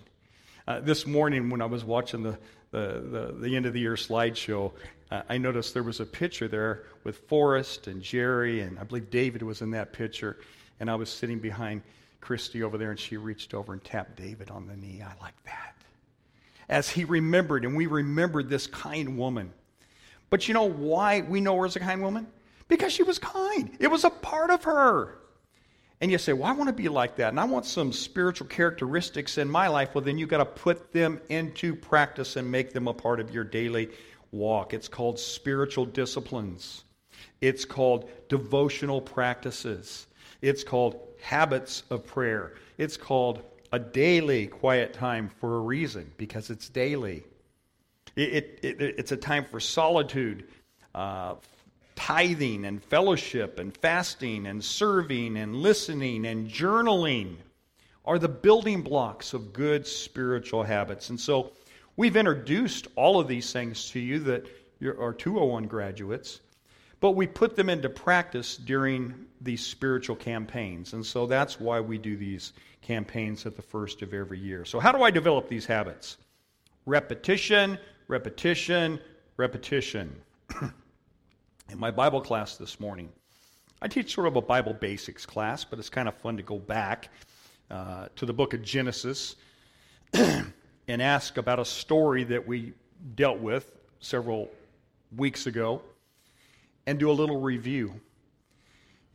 Uh, 0.67 0.81
this 0.81 1.07
morning, 1.07 1.49
when 1.49 1.61
I 1.61 1.65
was 1.65 1.85
watching 1.85 2.23
the, 2.23 2.37
the, 2.71 3.01
the, 3.09 3.35
the 3.39 3.55
end 3.55 3.65
of 3.65 3.71
the 3.71 3.79
year 3.79 3.93
slideshow, 3.93 4.73
uh, 5.09 5.21
I 5.29 5.37
noticed 5.37 5.73
there 5.73 5.81
was 5.81 6.01
a 6.01 6.05
picture 6.05 6.49
there 6.49 6.83
with 7.05 7.19
Forrest 7.29 7.87
and 7.87 8.01
Jerry, 8.01 8.61
and 8.61 8.77
I 8.77 8.83
believe 8.83 9.09
David 9.09 9.43
was 9.43 9.61
in 9.61 9.71
that 9.71 9.93
picture. 9.93 10.39
And 10.81 10.89
I 10.91 10.95
was 10.95 11.09
sitting 11.09 11.39
behind 11.39 11.83
Christy 12.19 12.63
over 12.63 12.77
there, 12.77 12.91
and 12.91 12.99
she 12.99 13.15
reached 13.15 13.53
over 13.53 13.71
and 13.71 13.81
tapped 13.81 14.17
David 14.17 14.49
on 14.49 14.67
the 14.67 14.75
knee. 14.75 15.01
I 15.01 15.13
like 15.23 15.41
that 15.45 15.75
as 16.69 16.89
he 16.89 17.05
remembered, 17.05 17.65
and 17.65 17.75
we 17.75 17.87
remembered 17.87 18.49
this 18.49 18.67
kind 18.67 19.17
woman. 19.17 19.51
But 20.29 20.47
you 20.47 20.53
know 20.53 20.63
why 20.69 21.21
we 21.21 21.41
know 21.41 21.57
her 21.57 21.65
as 21.65 21.75
a 21.75 21.79
kind 21.79 22.01
woman? 22.01 22.27
Because 22.67 22.91
she 22.91 23.03
was 23.03 23.19
kind. 23.19 23.71
It 23.79 23.87
was 23.87 24.03
a 24.03 24.09
part 24.09 24.49
of 24.49 24.63
her. 24.63 25.19
And 26.01 26.11
you 26.11 26.17
say, 26.17 26.33
Well, 26.33 26.45
I 26.45 26.51
want 26.51 26.67
to 26.67 26.73
be 26.73 26.89
like 26.89 27.15
that, 27.17 27.29
and 27.29 27.39
I 27.39 27.45
want 27.45 27.65
some 27.65 27.93
spiritual 27.93 28.47
characteristics 28.47 29.37
in 29.37 29.49
my 29.49 29.67
life. 29.67 29.95
Well, 29.95 30.03
then 30.03 30.17
you've 30.17 30.29
got 30.29 30.39
to 30.39 30.45
put 30.45 30.91
them 30.91 31.21
into 31.29 31.75
practice 31.75 32.35
and 32.35 32.49
make 32.49 32.73
them 32.73 32.87
a 32.87 32.93
part 32.93 33.19
of 33.19 33.33
your 33.33 33.43
daily 33.43 33.89
walk. 34.31 34.73
It's 34.73 34.87
called 34.87 35.19
spiritual 35.19 35.85
disciplines, 35.85 36.83
it's 37.41 37.65
called 37.65 38.09
devotional 38.27 38.99
practices, 38.99 40.07
it's 40.41 40.63
called 40.63 40.99
habits 41.21 41.83
of 41.89 42.05
prayer, 42.05 42.55
it's 42.77 42.97
called 42.97 43.41
a 43.71 43.79
daily 43.79 44.47
quiet 44.47 44.93
time 44.93 45.29
for 45.39 45.57
a 45.57 45.59
reason, 45.59 46.11
because 46.17 46.49
it's 46.49 46.69
daily. 46.69 47.23
It, 48.15 48.59
it, 48.61 48.81
it, 48.81 48.95
it's 48.97 49.11
a 49.11 49.17
time 49.17 49.45
for 49.45 49.59
solitude, 49.59 50.45
uh, 50.93 51.35
tithing, 51.95 52.65
and 52.65 52.83
fellowship, 52.83 53.59
and 53.59 53.75
fasting, 53.77 54.47
and 54.47 54.63
serving, 54.63 55.37
and 55.37 55.55
listening, 55.55 56.25
and 56.25 56.49
journaling 56.49 57.35
are 58.05 58.19
the 58.19 58.29
building 58.29 58.81
blocks 58.81 59.33
of 59.33 59.51
good 59.51 59.85
spiritual 59.87 60.63
habits. 60.63 61.09
And 61.09 61.19
so 61.19 61.51
we've 61.95 62.15
introduced 62.15 62.87
all 62.95 63.19
of 63.19 63.27
these 63.27 63.51
things 63.51 63.89
to 63.91 63.99
you 63.99 64.19
that 64.19 64.45
are 64.99 65.13
201 65.13 65.65
graduates, 65.67 66.41
but 66.99 67.11
we 67.11 67.27
put 67.27 67.55
them 67.55 67.69
into 67.69 67.89
practice 67.89 68.57
during 68.57 69.13
these 69.41 69.65
spiritual 69.65 70.15
campaigns. 70.15 70.93
And 70.93 71.05
so 71.05 71.25
that's 71.25 71.59
why 71.59 71.79
we 71.79 71.97
do 71.97 72.17
these 72.17 72.53
campaigns 72.81 73.45
at 73.45 73.55
the 73.55 73.61
first 73.61 74.01
of 74.01 74.13
every 74.13 74.39
year. 74.39 74.65
So, 74.65 74.79
how 74.79 74.91
do 74.91 75.03
I 75.03 75.11
develop 75.11 75.49
these 75.49 75.65
habits? 75.65 76.17
Repetition, 76.85 77.77
repetition, 78.07 78.99
repetition. 79.37 80.15
In 81.69 81.79
my 81.79 81.89
Bible 81.89 82.21
class 82.21 82.57
this 82.57 82.79
morning, 82.79 83.09
I 83.81 83.87
teach 83.87 84.13
sort 84.13 84.27
of 84.27 84.35
a 84.35 84.41
Bible 84.41 84.73
basics 84.73 85.25
class, 85.25 85.63
but 85.63 85.79
it's 85.79 85.89
kind 85.89 86.07
of 86.07 86.13
fun 86.15 86.37
to 86.37 86.43
go 86.43 86.59
back 86.59 87.09
uh, 87.71 88.07
to 88.15 88.25
the 88.25 88.33
book 88.33 88.53
of 88.53 88.61
Genesis 88.61 89.35
and 90.13 91.01
ask 91.01 91.37
about 91.37 91.59
a 91.59 91.65
story 91.65 92.23
that 92.25 92.47
we 92.47 92.73
dealt 93.15 93.39
with 93.39 93.71
several 93.99 94.49
weeks 95.15 95.47
ago 95.47 95.81
and 96.85 96.99
do 96.99 97.09
a 97.09 97.13
little 97.13 97.41
review. 97.41 97.99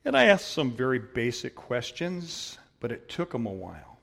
And 0.05 0.17
I 0.17 0.25
asked 0.27 0.53
some 0.53 0.73
very 0.73 0.99
basic 0.99 1.55
questions 1.55 2.59
but 2.81 2.91
it 2.91 3.09
took 3.09 3.31
them 3.31 3.47
a 3.47 3.53
while. 3.53 3.99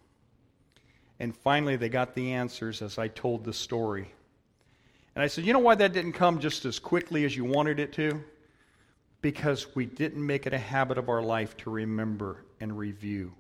And 1.20 1.36
finally, 1.36 1.76
they 1.76 1.90
got 1.90 2.14
the 2.14 2.34
answers 2.34 2.84
as 2.84 3.00
I 3.00 3.08
told 3.08 3.44
the 3.44 3.54
story. 3.54 4.14
And 5.16 5.24
I 5.24 5.28
said, 5.28 5.46
You 5.46 5.54
know 5.54 5.60
why 5.60 5.76
that 5.76 5.94
didn't 5.94 6.14
come 6.14 6.40
just 6.40 6.64
as 6.64 6.78
quickly 6.78 7.26
as 7.26 7.36
you 7.36 7.44
wanted 7.44 7.80
it 7.80 7.92
to? 7.94 8.24
Because 9.22 9.76
we 9.76 9.88
didn't 9.88 10.24
make 10.24 10.46
it 10.46 10.54
a 10.54 10.60
habit 10.60 11.00
of 11.00 11.10
our 11.10 11.24
life 11.24 11.58
to 11.58 11.72
remember 11.72 12.46
and 12.60 12.78
review 12.78 13.34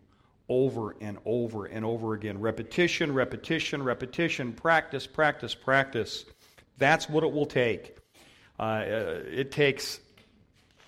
over 0.50 0.96
and 1.02 1.20
over 1.24 1.66
and 1.66 1.86
over 1.86 2.16
again. 2.16 2.40
Repetition, 2.40 3.14
repetition, 3.14 3.84
repetition, 3.84 4.54
practice, 4.54 5.06
practice, 5.06 5.54
practice. 5.54 6.26
That's 6.80 7.08
what 7.08 7.24
it 7.24 7.32
will 7.32 7.46
take. 7.46 7.96
Uh, 8.60 8.64
uh 8.64 9.22
it 9.28 9.52
takes 9.52 10.00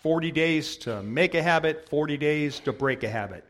40 0.02 0.32
days 0.32 0.78
to 0.78 1.04
make 1.04 1.36
a 1.36 1.42
habit, 1.42 1.90
40 1.90 2.18
days 2.18 2.60
to 2.62 2.72
break 2.72 3.04
a 3.04 3.10
habit. 3.10 3.44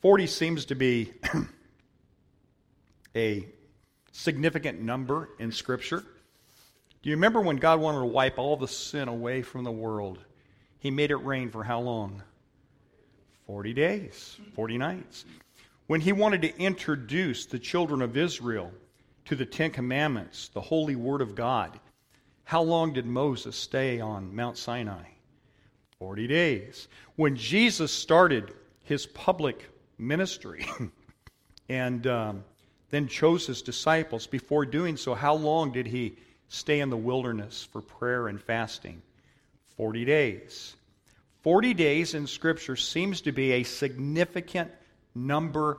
40 0.00 0.26
seems 0.26 0.64
to 0.66 0.74
be 0.74 1.12
a 3.16 3.46
significant 4.10 4.80
number 4.80 5.28
in 5.38 5.52
Scripture. 5.52 6.04
Do 7.02 7.10
you 7.10 7.16
remember 7.16 7.40
when 7.40 7.56
God 7.56 7.80
wanted 7.80 8.00
to 8.00 8.06
wipe 8.06 8.38
all 8.38 8.56
the 8.56 8.68
sin 8.68 9.08
away 9.08 9.42
from 9.42 9.62
the 9.62 9.70
world? 9.70 10.18
He 10.80 10.90
made 10.90 11.12
it 11.12 11.16
rain 11.16 11.50
for 11.50 11.62
how 11.62 11.80
long? 11.80 12.22
40 13.46 13.72
days, 13.72 14.38
40 14.54 14.78
nights. 14.78 15.24
When 15.86 16.00
he 16.00 16.12
wanted 16.12 16.42
to 16.42 16.58
introduce 16.58 17.46
the 17.46 17.58
children 17.58 18.02
of 18.02 18.16
Israel 18.16 18.72
to 19.26 19.36
the 19.36 19.46
Ten 19.46 19.70
Commandments, 19.70 20.48
the 20.48 20.60
holy 20.60 20.96
word 20.96 21.20
of 21.20 21.36
God, 21.36 21.78
how 22.44 22.62
long 22.62 22.92
did 22.92 23.06
Moses 23.06 23.56
stay 23.56 24.00
on 24.00 24.34
Mount 24.34 24.58
Sinai? 24.58 25.11
40 26.02 26.26
days. 26.26 26.88
When 27.14 27.36
Jesus 27.36 27.92
started 27.92 28.52
his 28.82 29.06
public 29.06 29.70
ministry 29.98 30.66
and 31.68 32.04
um, 32.08 32.44
then 32.90 33.06
chose 33.06 33.46
his 33.46 33.62
disciples. 33.62 34.26
Before 34.26 34.66
doing 34.66 34.96
so, 34.96 35.14
how 35.14 35.34
long 35.36 35.70
did 35.70 35.86
he 35.86 36.16
stay 36.48 36.80
in 36.80 36.90
the 36.90 36.96
wilderness 36.96 37.68
for 37.70 37.80
prayer 37.80 38.26
and 38.26 38.42
fasting? 38.42 39.00
40 39.76 40.04
days. 40.04 40.74
40 41.42 41.72
days 41.72 42.14
in 42.14 42.26
Scripture 42.26 42.74
seems 42.74 43.20
to 43.20 43.30
be 43.30 43.52
a 43.52 43.62
significant 43.62 44.72
number 45.14 45.78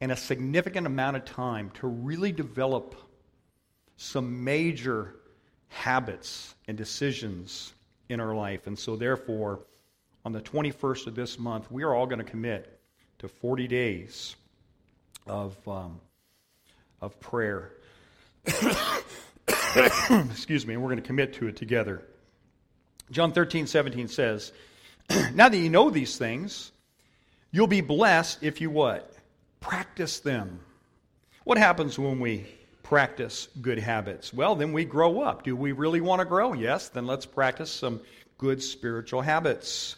and 0.00 0.12
a 0.12 0.16
significant 0.16 0.86
amount 0.86 1.16
of 1.16 1.24
time 1.24 1.72
to 1.80 1.88
really 1.88 2.30
develop 2.30 2.94
some 3.96 4.44
major 4.44 5.16
habits 5.70 6.54
and 6.68 6.76
decisions 6.78 7.72
in 8.08 8.20
our 8.20 8.34
life. 8.34 8.66
And 8.66 8.78
so, 8.78 8.96
therefore, 8.96 9.60
on 10.24 10.32
the 10.32 10.40
21st 10.40 11.06
of 11.06 11.14
this 11.14 11.38
month, 11.38 11.70
we 11.70 11.82
are 11.82 11.94
all 11.94 12.06
going 12.06 12.18
to 12.18 12.24
commit 12.24 12.80
to 13.18 13.28
40 13.28 13.68
days 13.68 14.36
of, 15.26 15.56
um, 15.68 16.00
of 17.00 17.18
prayer. 17.20 17.72
Excuse 19.76 20.66
me, 20.66 20.74
and 20.74 20.82
we're 20.82 20.90
going 20.90 21.00
to 21.00 21.06
commit 21.06 21.34
to 21.34 21.48
it 21.48 21.56
together. 21.56 22.02
John 23.10 23.32
13, 23.32 23.66
17 23.66 24.08
says, 24.08 24.52
Now 25.34 25.48
that 25.48 25.56
you 25.56 25.70
know 25.70 25.90
these 25.90 26.16
things, 26.16 26.72
you'll 27.50 27.66
be 27.66 27.80
blessed 27.80 28.42
if 28.42 28.60
you 28.60 28.70
what? 28.70 29.12
Practice 29.60 30.20
them. 30.20 30.60
What 31.44 31.58
happens 31.58 31.98
when 31.98 32.20
we 32.20 32.46
practice 32.84 33.48
good 33.60 33.80
habits? 33.80 34.32
Well, 34.32 34.54
then 34.54 34.72
we 34.72 34.84
grow 34.84 35.20
up. 35.22 35.42
Do 35.42 35.56
we 35.56 35.72
really 35.72 36.00
want 36.00 36.20
to 36.20 36.24
grow? 36.24 36.52
Yes, 36.52 36.90
then 36.90 37.06
let's 37.06 37.26
practice 37.26 37.70
some 37.70 38.00
good 38.38 38.62
spiritual 38.62 39.22
habits. 39.22 39.96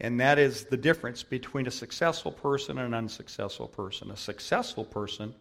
And 0.00 0.18
that 0.18 0.38
is 0.38 0.64
the 0.64 0.76
difference 0.76 1.22
between 1.22 1.66
a 1.66 1.70
successful 1.70 2.32
person 2.32 2.78
and 2.78 2.88
an 2.88 2.94
unsuccessful 2.94 3.68
person. 3.68 4.10
A 4.10 4.16
successful 4.16 4.84
person 4.84 5.34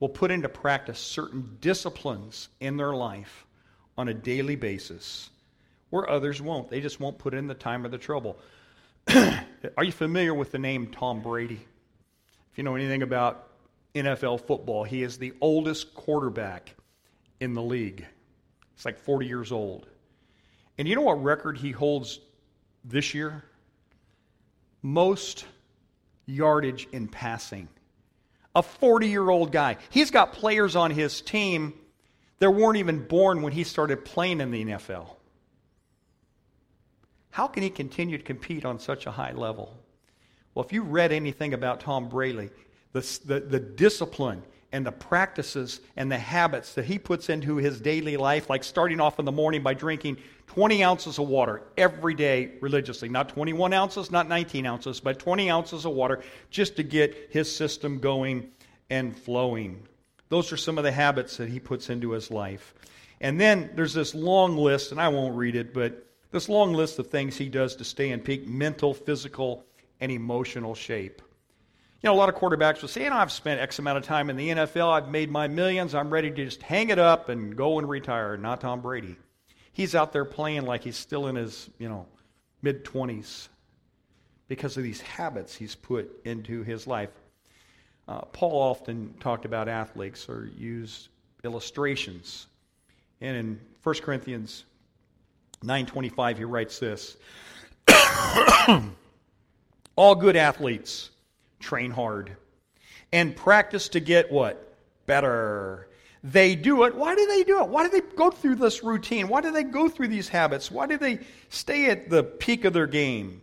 will 0.00 0.08
put 0.08 0.30
into 0.30 0.48
practice 0.48 0.98
certain 0.98 1.58
disciplines 1.60 2.48
in 2.58 2.76
their 2.76 2.94
life 2.94 3.46
on 3.96 4.08
a 4.08 4.14
daily 4.14 4.56
basis, 4.56 5.30
where 5.90 6.08
others 6.08 6.40
won't. 6.40 6.70
They 6.70 6.80
just 6.80 6.98
won't 6.98 7.18
put 7.18 7.34
in 7.34 7.46
the 7.46 7.54
time 7.54 7.84
or 7.84 7.88
the 7.88 7.98
trouble. 7.98 8.38
Are 9.14 9.84
you 9.84 9.92
familiar 9.92 10.32
with 10.32 10.50
the 10.50 10.58
name 10.58 10.86
Tom 10.88 11.20
Brady? 11.20 11.60
If 12.50 12.58
you 12.58 12.64
know 12.64 12.74
anything 12.74 13.02
about 13.02 13.51
NFL 13.94 14.46
football, 14.46 14.84
he 14.84 15.02
is 15.02 15.18
the 15.18 15.34
oldest 15.40 15.94
quarterback 15.94 16.74
in 17.40 17.54
the 17.54 17.62
league. 17.62 18.06
He's 18.74 18.84
like 18.84 18.98
40 18.98 19.26
years 19.26 19.52
old. 19.52 19.86
And 20.78 20.88
you 20.88 20.94
know 20.94 21.02
what 21.02 21.22
record 21.22 21.58
he 21.58 21.70
holds 21.70 22.20
this 22.84 23.14
year? 23.14 23.44
Most 24.80 25.44
yardage 26.26 26.88
in 26.92 27.08
passing. 27.08 27.68
A 28.54 28.62
40 28.62 29.08
year 29.08 29.28
old 29.28 29.52
guy. 29.52 29.76
He's 29.90 30.10
got 30.10 30.32
players 30.32 30.76
on 30.76 30.90
his 30.90 31.20
team 31.20 31.74
that 32.38 32.50
weren't 32.50 32.78
even 32.78 33.06
born 33.06 33.42
when 33.42 33.52
he 33.52 33.64
started 33.64 34.04
playing 34.04 34.40
in 34.40 34.50
the 34.50 34.64
NFL. 34.64 35.08
How 37.30 37.46
can 37.46 37.62
he 37.62 37.70
continue 37.70 38.18
to 38.18 38.24
compete 38.24 38.64
on 38.64 38.78
such 38.78 39.06
a 39.06 39.10
high 39.10 39.32
level? 39.32 39.76
Well, 40.54 40.64
if 40.64 40.72
you 40.72 40.82
read 40.82 41.12
anything 41.12 41.54
about 41.54 41.80
Tom 41.80 42.08
Brady, 42.08 42.50
the, 42.92 43.20
the, 43.24 43.40
the 43.40 43.60
discipline 43.60 44.42
and 44.72 44.86
the 44.86 44.92
practices 44.92 45.80
and 45.96 46.10
the 46.10 46.18
habits 46.18 46.74
that 46.74 46.86
he 46.86 46.98
puts 46.98 47.28
into 47.28 47.56
his 47.56 47.80
daily 47.80 48.16
life, 48.16 48.48
like 48.48 48.64
starting 48.64 49.00
off 49.00 49.18
in 49.18 49.24
the 49.24 49.32
morning 49.32 49.62
by 49.62 49.74
drinking 49.74 50.16
20 50.46 50.82
ounces 50.82 51.18
of 51.18 51.28
water 51.28 51.62
every 51.76 52.14
day 52.14 52.52
religiously. 52.60 53.08
Not 53.08 53.28
21 53.28 53.72
ounces, 53.72 54.10
not 54.10 54.28
19 54.28 54.66
ounces, 54.66 55.00
but 55.00 55.18
20 55.18 55.50
ounces 55.50 55.84
of 55.84 55.92
water 55.92 56.22
just 56.50 56.76
to 56.76 56.82
get 56.82 57.28
his 57.30 57.54
system 57.54 57.98
going 57.98 58.50
and 58.88 59.16
flowing. 59.16 59.86
Those 60.30 60.52
are 60.52 60.56
some 60.56 60.78
of 60.78 60.84
the 60.84 60.92
habits 60.92 61.36
that 61.36 61.50
he 61.50 61.60
puts 61.60 61.90
into 61.90 62.12
his 62.12 62.30
life. 62.30 62.74
And 63.20 63.38
then 63.38 63.70
there's 63.74 63.94
this 63.94 64.14
long 64.14 64.56
list, 64.56 64.90
and 64.90 65.00
I 65.00 65.08
won't 65.08 65.36
read 65.36 65.54
it, 65.54 65.72
but 65.74 66.06
this 66.30 66.48
long 66.48 66.72
list 66.72 66.98
of 66.98 67.08
things 67.08 67.36
he 67.36 67.48
does 67.48 67.76
to 67.76 67.84
stay 67.84 68.10
in 68.10 68.20
peak 68.20 68.48
mental, 68.48 68.94
physical, 68.94 69.64
and 70.00 70.10
emotional 70.10 70.74
shape. 70.74 71.22
You 72.02 72.08
know, 72.08 72.14
a 72.14 72.18
lot 72.18 72.28
of 72.28 72.34
quarterbacks 72.34 72.82
will 72.82 72.88
say, 72.88 73.04
you 73.04 73.10
know, 73.10 73.16
I've 73.16 73.30
spent 73.30 73.60
X 73.60 73.78
amount 73.78 73.98
of 73.98 74.04
time 74.04 74.28
in 74.28 74.36
the 74.36 74.48
NFL, 74.48 74.92
I've 74.92 75.08
made 75.08 75.30
my 75.30 75.46
millions, 75.46 75.94
I'm 75.94 76.10
ready 76.10 76.30
to 76.30 76.44
just 76.44 76.60
hang 76.60 76.90
it 76.90 76.98
up 76.98 77.28
and 77.28 77.54
go 77.54 77.78
and 77.78 77.88
retire. 77.88 78.36
Not 78.36 78.60
Tom 78.60 78.80
Brady. 78.80 79.16
He's 79.72 79.94
out 79.94 80.12
there 80.12 80.24
playing 80.24 80.66
like 80.66 80.82
he's 80.82 80.96
still 80.96 81.28
in 81.28 81.36
his, 81.36 81.70
you 81.78 81.88
know, 81.88 82.06
mid 82.60 82.84
20s 82.84 83.48
because 84.48 84.76
of 84.76 84.82
these 84.82 85.00
habits 85.00 85.54
he's 85.54 85.76
put 85.76 86.10
into 86.24 86.64
his 86.64 86.88
life. 86.88 87.10
Uh, 88.08 88.22
Paul 88.22 88.60
often 88.60 89.14
talked 89.20 89.44
about 89.44 89.68
athletes 89.68 90.28
or 90.28 90.50
used 90.56 91.08
illustrations. 91.44 92.48
And 93.20 93.36
in 93.36 93.60
1 93.84 93.94
Corinthians 94.02 94.64
9:25 95.64 96.36
he 96.36 96.44
writes 96.44 96.80
this 96.80 97.16
All 99.96 100.16
good 100.16 100.34
athletes 100.34 101.10
train 101.62 101.90
hard 101.90 102.36
and 103.12 103.34
practice 103.36 103.88
to 103.90 104.00
get 104.00 104.30
what? 104.30 104.76
Better. 105.06 105.88
They 106.24 106.54
do 106.54 106.84
it. 106.84 106.94
Why 106.94 107.14
do 107.14 107.26
they 107.26 107.42
do 107.42 107.62
it? 107.62 107.68
Why 107.68 107.88
do 107.88 107.90
they 107.90 108.06
go 108.14 108.30
through 108.30 108.56
this 108.56 108.84
routine? 108.84 109.28
Why 109.28 109.40
do 109.40 109.50
they 109.50 109.64
go 109.64 109.88
through 109.88 110.08
these 110.08 110.28
habits? 110.28 110.70
Why 110.70 110.86
do 110.86 110.96
they 110.96 111.20
stay 111.48 111.90
at 111.90 112.08
the 112.10 112.22
peak 112.22 112.64
of 112.64 112.72
their 112.72 112.86
game? 112.86 113.42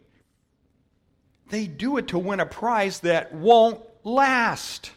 They 1.50 1.68
do 1.68 1.98
it 1.98 2.10
to 2.10 2.20
win 2.20 2.40
a 2.40 2.46
prize 2.46 3.02
that 3.02 3.34
won't 3.34 3.82
last. 4.04 4.92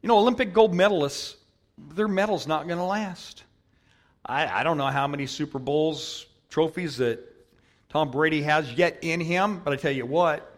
You 0.00 0.08
know, 0.08 0.18
Olympic 0.18 0.52
gold 0.54 0.72
medalists, 0.72 1.34
their 1.76 2.08
medal's 2.08 2.46
not 2.46 2.66
going 2.66 2.78
to 2.78 2.84
last. 2.84 3.42
I, 4.24 4.60
I 4.60 4.62
don't 4.62 4.78
know 4.78 4.86
how 4.86 5.06
many 5.06 5.26
Super 5.26 5.58
Bowls 5.58 6.26
trophies 6.48 6.98
that 6.98 7.20
Tom 7.90 8.10
Brady 8.10 8.42
has 8.42 8.72
yet 8.72 8.98
in 9.02 9.20
him, 9.20 9.60
but 9.62 9.72
I 9.72 9.76
tell 9.76 9.92
you 9.92 10.06
what, 10.06 10.53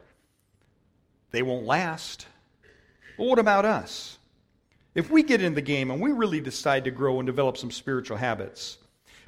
they 1.31 1.43
won't 1.43 1.67
last. 1.67 2.27
But 3.17 3.27
what 3.27 3.39
about 3.39 3.65
us? 3.65 4.19
If 4.95 5.11
we 5.11 5.23
get 5.23 5.43
in 5.43 5.55
the 5.55 5.63
game 5.63 5.91
and 5.91 6.01
we 6.01 6.13
really 6.13 6.41
decide 6.41 6.85
to 6.85 6.91
grow 6.91 7.19
and 7.19 7.27
develop 7.27 7.59
some 7.59 7.71
spiritual 7.71 8.17
habits, 8.17 8.79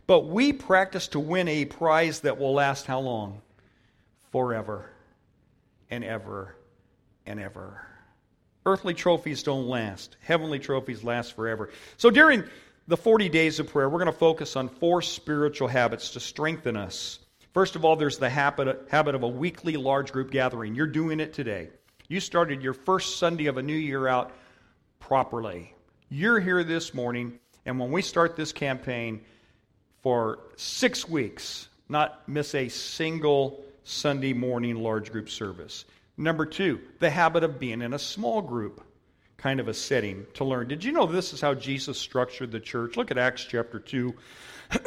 but 0.06 0.26
we 0.26 0.52
practice 0.52 1.08
to 1.08 1.20
win 1.20 1.48
a 1.48 1.66
prize 1.66 2.20
that 2.20 2.38
will 2.38 2.54
last 2.54 2.86
how 2.86 3.00
long? 3.00 3.42
Forever 4.32 4.90
and 5.90 6.02
ever 6.02 6.54
and 7.26 7.38
ever. 7.38 7.86
Earthly 8.64 8.94
trophies 8.94 9.42
don't 9.42 9.66
last, 9.66 10.16
heavenly 10.20 10.58
trophies 10.58 11.04
last 11.04 11.34
forever. 11.34 11.70
So 11.98 12.10
during 12.10 12.44
the 12.86 12.96
40 12.96 13.28
days 13.28 13.60
of 13.60 13.68
prayer, 13.68 13.88
we're 13.88 13.98
going 13.98 14.12
to 14.12 14.18
focus 14.18 14.56
on 14.56 14.68
four 14.68 15.02
spiritual 15.02 15.68
habits 15.68 16.10
to 16.10 16.20
strengthen 16.20 16.76
us. 16.76 17.18
First 17.52 17.76
of 17.76 17.84
all, 17.84 17.96
there's 17.96 18.18
the 18.18 18.30
habit, 18.30 18.88
habit 18.90 19.14
of 19.14 19.22
a 19.22 19.28
weekly 19.28 19.76
large 19.76 20.12
group 20.12 20.30
gathering. 20.30 20.74
You're 20.74 20.86
doing 20.86 21.20
it 21.20 21.32
today. 21.34 21.68
You 22.10 22.20
started 22.20 22.62
your 22.62 22.72
first 22.72 23.18
Sunday 23.18 23.48
of 23.48 23.58
a 23.58 23.62
new 23.62 23.76
year 23.76 24.08
out 24.08 24.32
properly. 24.98 25.74
You're 26.08 26.40
here 26.40 26.64
this 26.64 26.94
morning, 26.94 27.38
and 27.66 27.78
when 27.78 27.92
we 27.92 28.00
start 28.00 28.34
this 28.34 28.50
campaign 28.50 29.20
for 30.00 30.38
six 30.56 31.06
weeks, 31.06 31.68
not 31.86 32.26
miss 32.26 32.54
a 32.54 32.70
single 32.70 33.62
Sunday 33.84 34.32
morning 34.32 34.76
large 34.76 35.12
group 35.12 35.28
service. 35.28 35.84
Number 36.16 36.46
two, 36.46 36.80
the 36.98 37.10
habit 37.10 37.44
of 37.44 37.60
being 37.60 37.82
in 37.82 37.92
a 37.92 37.98
small 37.98 38.40
group 38.40 38.82
kind 39.36 39.60
of 39.60 39.68
a 39.68 39.74
setting 39.74 40.26
to 40.32 40.44
learn. 40.44 40.66
Did 40.66 40.84
you 40.84 40.92
know 40.92 41.04
this 41.04 41.34
is 41.34 41.42
how 41.42 41.52
Jesus 41.52 41.98
structured 41.98 42.52
the 42.52 42.58
church? 42.58 42.96
Look 42.96 43.10
at 43.10 43.18
Acts 43.18 43.44
chapter 43.44 43.78
2, 43.78 44.14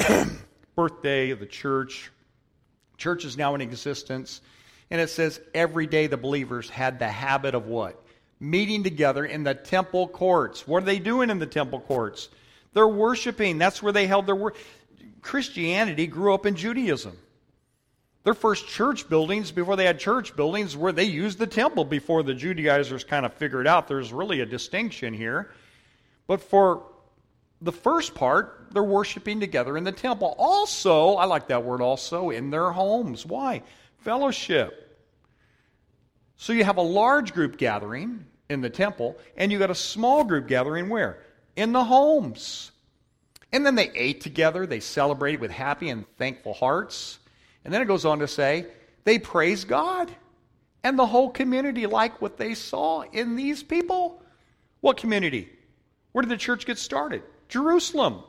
birthday 0.75 1.29
of 1.29 1.39
the 1.39 1.45
church. 1.45 2.11
Church 2.97 3.25
is 3.25 3.37
now 3.37 3.53
in 3.53 3.61
existence. 3.61 4.41
And 4.91 5.01
it 5.01 5.09
says 5.09 5.41
every 5.53 5.87
day 5.87 6.07
the 6.07 6.17
believers 6.17 6.69
had 6.69 6.99
the 6.99 7.07
habit 7.07 7.55
of 7.55 7.65
what? 7.65 8.03
Meeting 8.39 8.83
together 8.83 9.25
in 9.25 9.43
the 9.43 9.55
temple 9.55 10.07
courts. 10.07 10.67
What 10.67 10.83
are 10.83 10.85
they 10.85 10.99
doing 10.99 11.29
in 11.29 11.39
the 11.39 11.45
temple 11.47 11.79
courts? 11.79 12.29
They're 12.73 12.87
worshiping. 12.87 13.57
That's 13.57 13.81
where 13.81 13.93
they 13.93 14.05
held 14.05 14.27
their 14.27 14.35
work. 14.35 14.57
Christianity 15.21 16.07
grew 16.07 16.33
up 16.33 16.45
in 16.45 16.55
Judaism. 16.55 17.17
Their 18.23 18.33
first 18.33 18.67
church 18.67 19.09
buildings, 19.09 19.51
before 19.51 19.75
they 19.75 19.85
had 19.85 19.99
church 19.99 20.35
buildings, 20.35 20.77
where 20.77 20.91
they 20.91 21.05
used 21.05 21.39
the 21.39 21.47
temple 21.47 21.85
before 21.85 22.21
the 22.21 22.35
Judaizers 22.35 23.03
kind 23.03 23.25
of 23.25 23.33
figured 23.33 23.65
out 23.65 23.87
there's 23.87 24.13
really 24.13 24.41
a 24.41 24.45
distinction 24.45 25.13
here. 25.13 25.51
But 26.27 26.41
for 26.41 26.83
the 27.61 27.71
first 27.71 28.13
part, 28.13 28.67
they're 28.71 28.83
worshiping 28.83 29.39
together 29.39 29.77
in 29.77 29.83
the 29.83 29.91
temple. 29.91 30.35
Also, 30.37 31.15
I 31.15 31.25
like 31.25 31.47
that 31.47 31.63
word 31.63 31.81
also, 31.81 32.29
in 32.29 32.51
their 32.51 32.71
homes. 32.71 33.25
Why? 33.25 33.63
Fellowship. 34.01 34.99
So 36.37 36.53
you 36.53 36.63
have 36.63 36.77
a 36.77 36.81
large 36.81 37.33
group 37.33 37.57
gathering 37.57 38.25
in 38.49 38.61
the 38.61 38.69
temple, 38.69 39.17
and 39.37 39.51
you 39.51 39.59
got 39.59 39.69
a 39.69 39.75
small 39.75 40.23
group 40.23 40.47
gathering 40.47 40.89
where? 40.89 41.19
In 41.55 41.71
the 41.71 41.83
homes. 41.83 42.71
And 43.51 43.65
then 43.65 43.75
they 43.75 43.91
ate 43.93 44.21
together, 44.21 44.65
they 44.65 44.79
celebrated 44.79 45.39
with 45.39 45.51
happy 45.51 45.89
and 45.89 46.05
thankful 46.17 46.53
hearts. 46.53 47.19
And 47.63 47.73
then 47.73 47.81
it 47.81 47.85
goes 47.85 48.05
on 48.05 48.19
to 48.19 48.27
say, 48.27 48.65
they 49.03 49.19
praise 49.19 49.65
God. 49.65 50.11
And 50.83 50.97
the 50.97 51.05
whole 51.05 51.29
community 51.29 51.85
liked 51.85 52.21
what 52.21 52.37
they 52.37 52.55
saw 52.55 53.01
in 53.01 53.35
these 53.35 53.61
people. 53.61 54.23
What 54.79 54.97
community? 54.97 55.49
Where 56.11 56.23
did 56.23 56.29
the 56.29 56.37
church 56.37 56.65
get 56.65 56.79
started? 56.79 57.21
Jerusalem. 57.49 58.23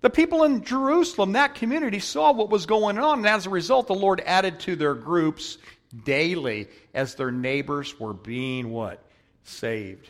The 0.00 0.10
people 0.10 0.44
in 0.44 0.62
Jerusalem, 0.62 1.32
that 1.32 1.56
community, 1.56 1.98
saw 1.98 2.32
what 2.32 2.50
was 2.50 2.66
going 2.66 2.98
on, 2.98 3.18
and 3.18 3.26
as 3.26 3.46
a 3.46 3.50
result, 3.50 3.88
the 3.88 3.94
Lord 3.94 4.22
added 4.24 4.60
to 4.60 4.76
their 4.76 4.94
groups 4.94 5.58
daily 6.04 6.68
as 6.94 7.14
their 7.14 7.32
neighbors 7.32 7.98
were 7.98 8.12
being 8.12 8.70
what? 8.70 9.02
Saved. 9.42 10.08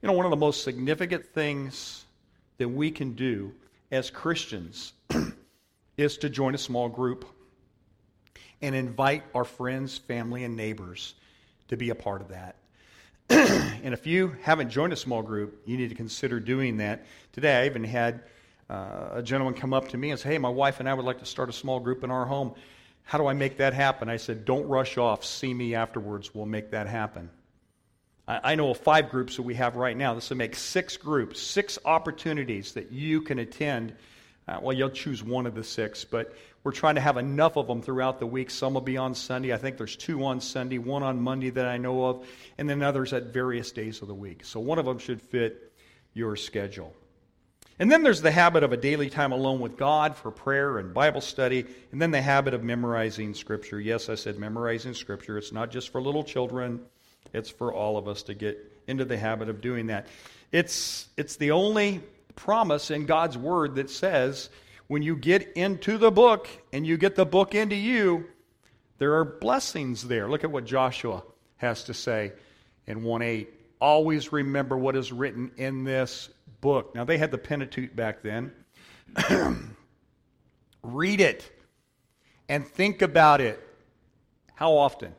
You 0.00 0.06
know, 0.06 0.12
one 0.12 0.26
of 0.26 0.30
the 0.30 0.36
most 0.36 0.62
significant 0.62 1.26
things 1.26 2.04
that 2.58 2.68
we 2.68 2.90
can 2.90 3.14
do 3.14 3.52
as 3.90 4.10
Christians 4.10 4.92
is 5.96 6.18
to 6.18 6.30
join 6.30 6.54
a 6.54 6.58
small 6.58 6.88
group 6.88 7.24
and 8.62 8.74
invite 8.74 9.24
our 9.34 9.44
friends, 9.44 9.98
family, 9.98 10.44
and 10.44 10.56
neighbors 10.56 11.14
to 11.68 11.76
be 11.76 11.90
a 11.90 11.94
part 11.94 12.20
of 12.20 12.28
that. 12.28 12.56
and 13.28 13.92
if 13.92 14.06
you 14.06 14.36
haven't 14.42 14.70
joined 14.70 14.92
a 14.92 14.96
small 14.96 15.22
group, 15.22 15.62
you 15.64 15.76
need 15.76 15.88
to 15.88 15.94
consider 15.94 16.38
doing 16.38 16.76
that. 16.76 17.06
Today, 17.32 17.62
I 17.62 17.66
even 17.66 17.84
had 17.84 18.22
uh, 18.70 19.08
a 19.14 19.22
gentleman 19.22 19.54
come 19.54 19.74
up 19.74 19.88
to 19.88 19.98
me 19.98 20.12
and 20.12 20.20
say, 20.20 20.30
Hey, 20.30 20.38
my 20.38 20.48
wife 20.48 20.78
and 20.78 20.88
I 20.88 20.94
would 20.94 21.04
like 21.04 21.18
to 21.18 21.26
start 21.26 21.48
a 21.48 21.52
small 21.52 21.80
group 21.80 22.04
in 22.04 22.10
our 22.10 22.24
home. 22.24 22.54
How 23.02 23.18
do 23.18 23.26
I 23.26 23.32
make 23.32 23.56
that 23.56 23.74
happen? 23.74 24.08
I 24.08 24.16
said, 24.16 24.44
Don't 24.44 24.68
rush 24.68 24.96
off. 24.96 25.24
See 25.24 25.52
me 25.52 25.74
afterwards. 25.74 26.32
We'll 26.32 26.46
make 26.46 26.70
that 26.70 26.86
happen. 26.86 27.30
I, 28.28 28.52
I 28.52 28.54
know 28.54 28.70
of 28.70 28.78
five 28.78 29.10
groups 29.10 29.36
that 29.36 29.42
we 29.42 29.54
have 29.54 29.74
right 29.74 29.96
now. 29.96 30.14
This 30.14 30.30
will 30.30 30.36
make 30.36 30.54
six 30.54 30.96
groups, 30.96 31.40
six 31.40 31.80
opportunities 31.84 32.74
that 32.74 32.92
you 32.92 33.22
can 33.22 33.40
attend. 33.40 33.94
Uh, 34.46 34.60
well, 34.62 34.76
you'll 34.76 34.90
choose 34.90 35.22
one 35.22 35.46
of 35.46 35.56
the 35.56 35.64
six, 35.64 36.04
but 36.04 36.32
we're 36.62 36.70
trying 36.70 36.94
to 36.94 37.00
have 37.00 37.16
enough 37.16 37.56
of 37.56 37.66
them 37.66 37.82
throughout 37.82 38.20
the 38.20 38.26
week. 38.26 38.50
Some 38.50 38.74
will 38.74 38.80
be 38.82 38.96
on 38.96 39.16
Sunday. 39.16 39.52
I 39.52 39.56
think 39.56 39.78
there's 39.78 39.96
two 39.96 40.24
on 40.24 40.40
Sunday, 40.40 40.78
one 40.78 41.02
on 41.02 41.20
Monday 41.20 41.50
that 41.50 41.66
I 41.66 41.76
know 41.76 42.04
of, 42.04 42.26
and 42.56 42.70
then 42.70 42.82
others 42.82 43.12
at 43.12 43.32
various 43.32 43.72
days 43.72 44.00
of 44.00 44.06
the 44.06 44.14
week. 44.14 44.44
So 44.44 44.60
one 44.60 44.78
of 44.78 44.84
them 44.84 44.98
should 44.98 45.20
fit 45.20 45.72
your 46.14 46.36
schedule. 46.36 46.94
And 47.80 47.90
then 47.90 48.02
there's 48.02 48.20
the 48.20 48.30
habit 48.30 48.62
of 48.62 48.74
a 48.74 48.76
daily 48.76 49.08
time 49.08 49.32
alone 49.32 49.58
with 49.58 49.78
God 49.78 50.14
for 50.14 50.30
prayer 50.30 50.76
and 50.76 50.92
Bible 50.92 51.22
study, 51.22 51.64
and 51.92 52.00
then 52.00 52.10
the 52.10 52.20
habit 52.20 52.52
of 52.52 52.62
memorizing 52.62 53.32
Scripture. 53.32 53.80
Yes, 53.80 54.10
I 54.10 54.16
said 54.16 54.38
memorizing 54.38 54.92
Scripture. 54.92 55.38
It's 55.38 55.50
not 55.50 55.70
just 55.70 55.88
for 55.88 56.02
little 56.02 56.22
children, 56.22 56.82
it's 57.32 57.48
for 57.48 57.72
all 57.72 57.96
of 57.96 58.06
us 58.06 58.22
to 58.24 58.34
get 58.34 58.58
into 58.86 59.06
the 59.06 59.16
habit 59.16 59.48
of 59.48 59.62
doing 59.62 59.86
that. 59.86 60.08
It's, 60.52 61.08
it's 61.16 61.36
the 61.36 61.52
only 61.52 62.02
promise 62.36 62.90
in 62.90 63.06
God's 63.06 63.38
Word 63.38 63.76
that 63.76 63.88
says 63.88 64.50
when 64.86 65.02
you 65.02 65.16
get 65.16 65.52
into 65.54 65.96
the 65.96 66.10
book 66.10 66.48
and 66.74 66.86
you 66.86 66.98
get 66.98 67.16
the 67.16 67.24
book 67.24 67.54
into 67.54 67.76
you, 67.76 68.26
there 68.98 69.14
are 69.14 69.24
blessings 69.24 70.06
there. 70.06 70.28
Look 70.28 70.44
at 70.44 70.50
what 70.50 70.66
Joshua 70.66 71.22
has 71.56 71.84
to 71.84 71.94
say 71.94 72.32
in 72.86 73.04
1 73.04 73.22
8. 73.22 73.48
Always 73.80 74.32
remember 74.32 74.76
what 74.76 74.96
is 74.96 75.10
written 75.12 75.52
in 75.56 75.84
this 75.84 76.28
book. 76.60 76.94
Now, 76.94 77.04
they 77.04 77.18
had 77.18 77.30
the 77.30 77.38
Pentateuch 77.38 77.94
back 77.94 78.22
then. 78.22 78.52
Read 80.82 81.20
it 81.20 81.50
and 82.48 82.66
think 82.66 83.02
about 83.02 83.40
it. 83.40 83.66
How 84.54 84.72
often? 84.72 85.14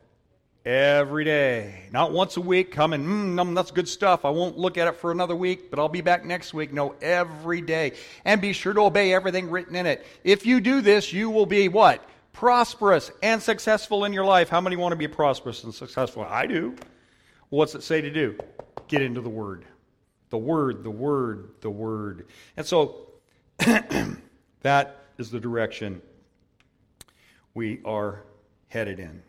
Every 0.64 1.24
day. 1.24 1.88
Not 1.90 2.12
once 2.12 2.36
a 2.36 2.40
week, 2.40 2.70
come 2.70 2.92
and, 2.92 3.36
mm, 3.36 3.54
that's 3.54 3.72
good 3.72 3.88
stuff. 3.88 4.24
I 4.24 4.30
won't 4.30 4.56
look 4.56 4.78
at 4.78 4.86
it 4.86 4.94
for 4.94 5.10
another 5.10 5.34
week, 5.34 5.70
but 5.70 5.80
I'll 5.80 5.88
be 5.88 6.02
back 6.02 6.24
next 6.24 6.54
week. 6.54 6.72
No, 6.72 6.94
every 7.02 7.60
day. 7.60 7.92
And 8.24 8.40
be 8.40 8.52
sure 8.52 8.72
to 8.72 8.82
obey 8.82 9.12
everything 9.12 9.50
written 9.50 9.74
in 9.74 9.86
it. 9.86 10.06
If 10.22 10.46
you 10.46 10.60
do 10.60 10.80
this, 10.80 11.12
you 11.12 11.30
will 11.30 11.46
be 11.46 11.68
what? 11.68 12.08
Prosperous 12.32 13.10
and 13.22 13.42
successful 13.42 14.04
in 14.04 14.12
your 14.12 14.24
life. 14.24 14.48
How 14.48 14.60
many 14.60 14.76
want 14.76 14.92
to 14.92 14.96
be 14.96 15.08
prosperous 15.08 15.64
and 15.64 15.74
successful? 15.74 16.24
I 16.28 16.46
do. 16.46 16.76
What's 17.48 17.74
it 17.74 17.82
say 17.82 18.00
to 18.00 18.10
do? 18.10 18.38
Get 18.86 19.02
into 19.02 19.20
the 19.20 19.28
Word. 19.28 19.64
The 20.32 20.38
Word, 20.38 20.82
the 20.82 20.90
Word, 20.90 21.50
the 21.60 21.68
Word. 21.68 22.26
And 22.56 22.64
so 22.64 23.08
that 24.62 24.96
is 25.18 25.30
the 25.30 25.38
direction 25.38 26.00
we 27.52 27.82
are 27.84 28.22
headed 28.68 28.98
in. 28.98 29.22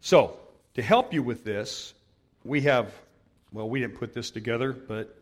So, 0.00 0.36
to 0.74 0.82
help 0.82 1.14
you 1.14 1.22
with 1.22 1.44
this, 1.44 1.94
we 2.42 2.62
have, 2.62 2.92
well, 3.52 3.70
we 3.70 3.78
didn't 3.78 3.94
put 3.94 4.12
this 4.12 4.32
together, 4.32 4.72
but 4.72 5.16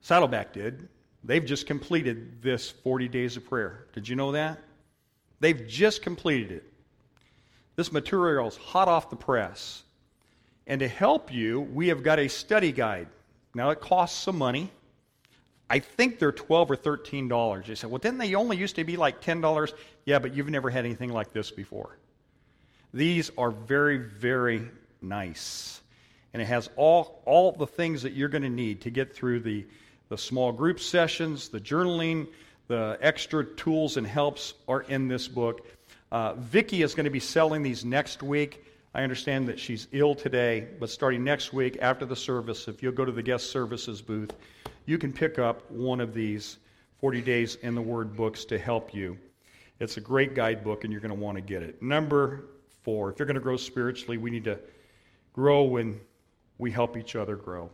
Saddleback 0.00 0.52
did. 0.52 0.88
They've 1.24 1.44
just 1.44 1.66
completed 1.66 2.40
this 2.40 2.70
40 2.70 3.08
days 3.08 3.36
of 3.36 3.44
prayer. 3.44 3.86
Did 3.94 4.08
you 4.08 4.14
know 4.14 4.30
that? 4.30 4.60
They've 5.40 5.66
just 5.66 6.02
completed 6.02 6.52
it. 6.52 6.72
This 7.74 7.90
material 7.90 8.46
is 8.46 8.56
hot 8.56 8.86
off 8.86 9.10
the 9.10 9.16
press. 9.16 9.82
And 10.68 10.80
to 10.80 10.88
help 10.88 11.32
you, 11.32 11.62
we 11.62 11.88
have 11.88 12.02
got 12.02 12.18
a 12.18 12.28
study 12.28 12.72
guide. 12.72 13.08
Now, 13.54 13.70
it 13.70 13.80
costs 13.80 14.22
some 14.22 14.36
money. 14.36 14.70
I 15.70 15.78
think 15.78 16.18
they're 16.18 16.30
12 16.30 16.70
or 16.70 16.76
$13. 16.76 17.66
You 17.66 17.74
say, 17.74 17.86
well, 17.86 17.98
didn't 17.98 18.18
they 18.18 18.34
only 18.34 18.58
used 18.58 18.76
to 18.76 18.84
be 18.84 18.96
like 18.96 19.22
$10? 19.22 19.72
Yeah, 20.04 20.18
but 20.18 20.34
you've 20.34 20.50
never 20.50 20.68
had 20.68 20.84
anything 20.84 21.10
like 21.10 21.32
this 21.32 21.50
before. 21.50 21.98
These 22.92 23.30
are 23.36 23.50
very, 23.50 23.96
very 23.96 24.62
nice. 25.00 25.80
And 26.32 26.42
it 26.42 26.46
has 26.46 26.68
all, 26.76 27.22
all 27.24 27.52
the 27.52 27.66
things 27.66 28.02
that 28.02 28.12
you're 28.12 28.28
going 28.28 28.42
to 28.42 28.48
need 28.50 28.82
to 28.82 28.90
get 28.90 29.14
through 29.14 29.40
the, 29.40 29.66
the 30.10 30.18
small 30.18 30.52
group 30.52 30.80
sessions, 30.80 31.48
the 31.48 31.60
journaling, 31.60 32.28
the 32.66 32.98
extra 33.00 33.44
tools 33.44 33.96
and 33.96 34.06
helps 34.06 34.52
are 34.68 34.82
in 34.82 35.08
this 35.08 35.28
book. 35.28 35.66
Uh, 36.12 36.34
Vicki 36.34 36.82
is 36.82 36.94
going 36.94 37.04
to 37.04 37.10
be 37.10 37.20
selling 37.20 37.62
these 37.62 37.84
next 37.84 38.22
week. 38.22 38.64
I 38.94 39.02
understand 39.02 39.46
that 39.48 39.58
she's 39.60 39.86
ill 39.92 40.14
today, 40.14 40.66
but 40.80 40.88
starting 40.88 41.22
next 41.22 41.52
week 41.52 41.76
after 41.82 42.06
the 42.06 42.16
service, 42.16 42.68
if 42.68 42.82
you'll 42.82 42.92
go 42.92 43.04
to 43.04 43.12
the 43.12 43.22
guest 43.22 43.50
services 43.50 44.00
booth, 44.00 44.32
you 44.86 44.96
can 44.96 45.12
pick 45.12 45.38
up 45.38 45.70
one 45.70 46.00
of 46.00 46.14
these 46.14 46.58
40 46.98 47.20
Days 47.20 47.56
in 47.56 47.74
the 47.74 47.82
Word 47.82 48.16
books 48.16 48.46
to 48.46 48.58
help 48.58 48.94
you. 48.94 49.18
It's 49.78 49.98
a 49.98 50.00
great 50.00 50.34
guidebook, 50.34 50.84
and 50.84 50.92
you're 50.92 51.02
going 51.02 51.14
to 51.14 51.20
want 51.20 51.36
to 51.36 51.42
get 51.42 51.62
it. 51.62 51.82
Number 51.82 52.46
four, 52.82 53.12
if 53.12 53.18
you're 53.18 53.26
going 53.26 53.34
to 53.34 53.40
grow 53.40 53.58
spiritually, 53.58 54.16
we 54.16 54.30
need 54.30 54.44
to 54.44 54.58
grow 55.34 55.62
when 55.62 56.00
we 56.56 56.70
help 56.70 56.96
each 56.96 57.14
other 57.14 57.36
grow. 57.36 57.70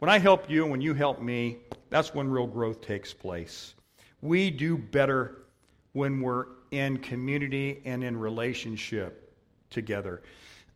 When 0.00 0.10
I 0.10 0.18
help 0.18 0.50
you 0.50 0.62
and 0.62 0.70
when 0.70 0.80
you 0.80 0.92
help 0.94 1.20
me, 1.20 1.58
that's 1.88 2.14
when 2.14 2.28
real 2.28 2.46
growth 2.46 2.82
takes 2.82 3.12
place. 3.14 3.74
We 4.20 4.50
do 4.50 4.76
better 4.76 5.44
when 5.92 6.20
we're 6.20 6.46
in 6.70 6.98
community 6.98 7.80
and 7.84 8.04
in 8.04 8.16
relationship 8.16 9.21
together. 9.72 10.22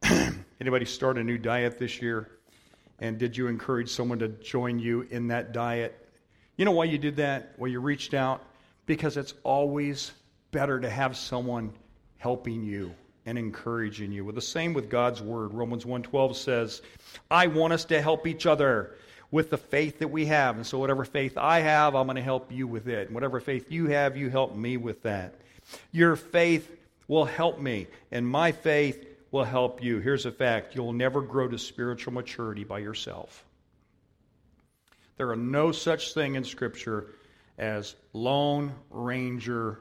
Anybody 0.60 0.84
start 0.84 1.18
a 1.18 1.24
new 1.24 1.38
diet 1.38 1.78
this 1.78 2.02
year? 2.02 2.28
And 2.98 3.18
did 3.18 3.36
you 3.36 3.46
encourage 3.46 3.90
someone 3.90 4.18
to 4.20 4.28
join 4.28 4.78
you 4.78 5.06
in 5.10 5.28
that 5.28 5.52
diet? 5.52 6.08
You 6.56 6.64
know 6.64 6.72
why 6.72 6.84
you 6.84 6.98
did 6.98 7.16
that? 7.16 7.52
Why 7.56 7.68
you 7.68 7.80
reached 7.80 8.14
out? 8.14 8.42
Because 8.86 9.16
it's 9.16 9.34
always 9.42 10.12
better 10.50 10.80
to 10.80 10.88
have 10.88 11.16
someone 11.16 11.72
helping 12.18 12.64
you 12.64 12.94
and 13.26 13.38
encouraging 13.38 14.12
you. 14.12 14.24
Well, 14.24 14.34
the 14.34 14.40
same 14.40 14.72
with 14.72 14.88
God's 14.88 15.20
word. 15.20 15.52
Romans 15.52 15.84
1:12 15.84 16.36
says, 16.36 16.80
"I 17.30 17.48
want 17.48 17.72
us 17.72 17.84
to 17.86 18.00
help 18.00 18.26
each 18.26 18.46
other 18.46 18.94
with 19.30 19.50
the 19.50 19.58
faith 19.58 19.98
that 19.98 20.08
we 20.08 20.26
have. 20.26 20.56
And 20.56 20.66
so 20.66 20.78
whatever 20.78 21.04
faith 21.04 21.36
I 21.36 21.60
have, 21.60 21.94
I'm 21.94 22.06
going 22.06 22.16
to 22.16 22.22
help 22.22 22.52
you 22.52 22.66
with 22.66 22.88
it. 22.88 23.08
And 23.08 23.14
whatever 23.14 23.40
faith 23.40 23.70
you 23.70 23.88
have, 23.88 24.16
you 24.16 24.30
help 24.30 24.54
me 24.54 24.76
with 24.76 25.02
that. 25.02 25.34
Your 25.92 26.16
faith 26.16 26.70
will 27.08 27.24
help 27.24 27.60
me, 27.60 27.86
and 28.10 28.26
my 28.26 28.52
faith 28.52 29.06
will 29.30 29.44
help 29.44 29.82
you. 29.82 29.98
Here's 29.98 30.26
a 30.26 30.32
fact 30.32 30.74
you'll 30.74 30.92
never 30.92 31.20
grow 31.20 31.48
to 31.48 31.58
spiritual 31.58 32.12
maturity 32.12 32.64
by 32.64 32.78
yourself. 32.78 33.44
There 35.16 35.30
are 35.30 35.36
no 35.36 35.72
such 35.72 36.14
thing 36.14 36.34
in 36.34 36.44
Scripture 36.44 37.14
as 37.58 37.96
Lone 38.12 38.74
Ranger 38.90 39.80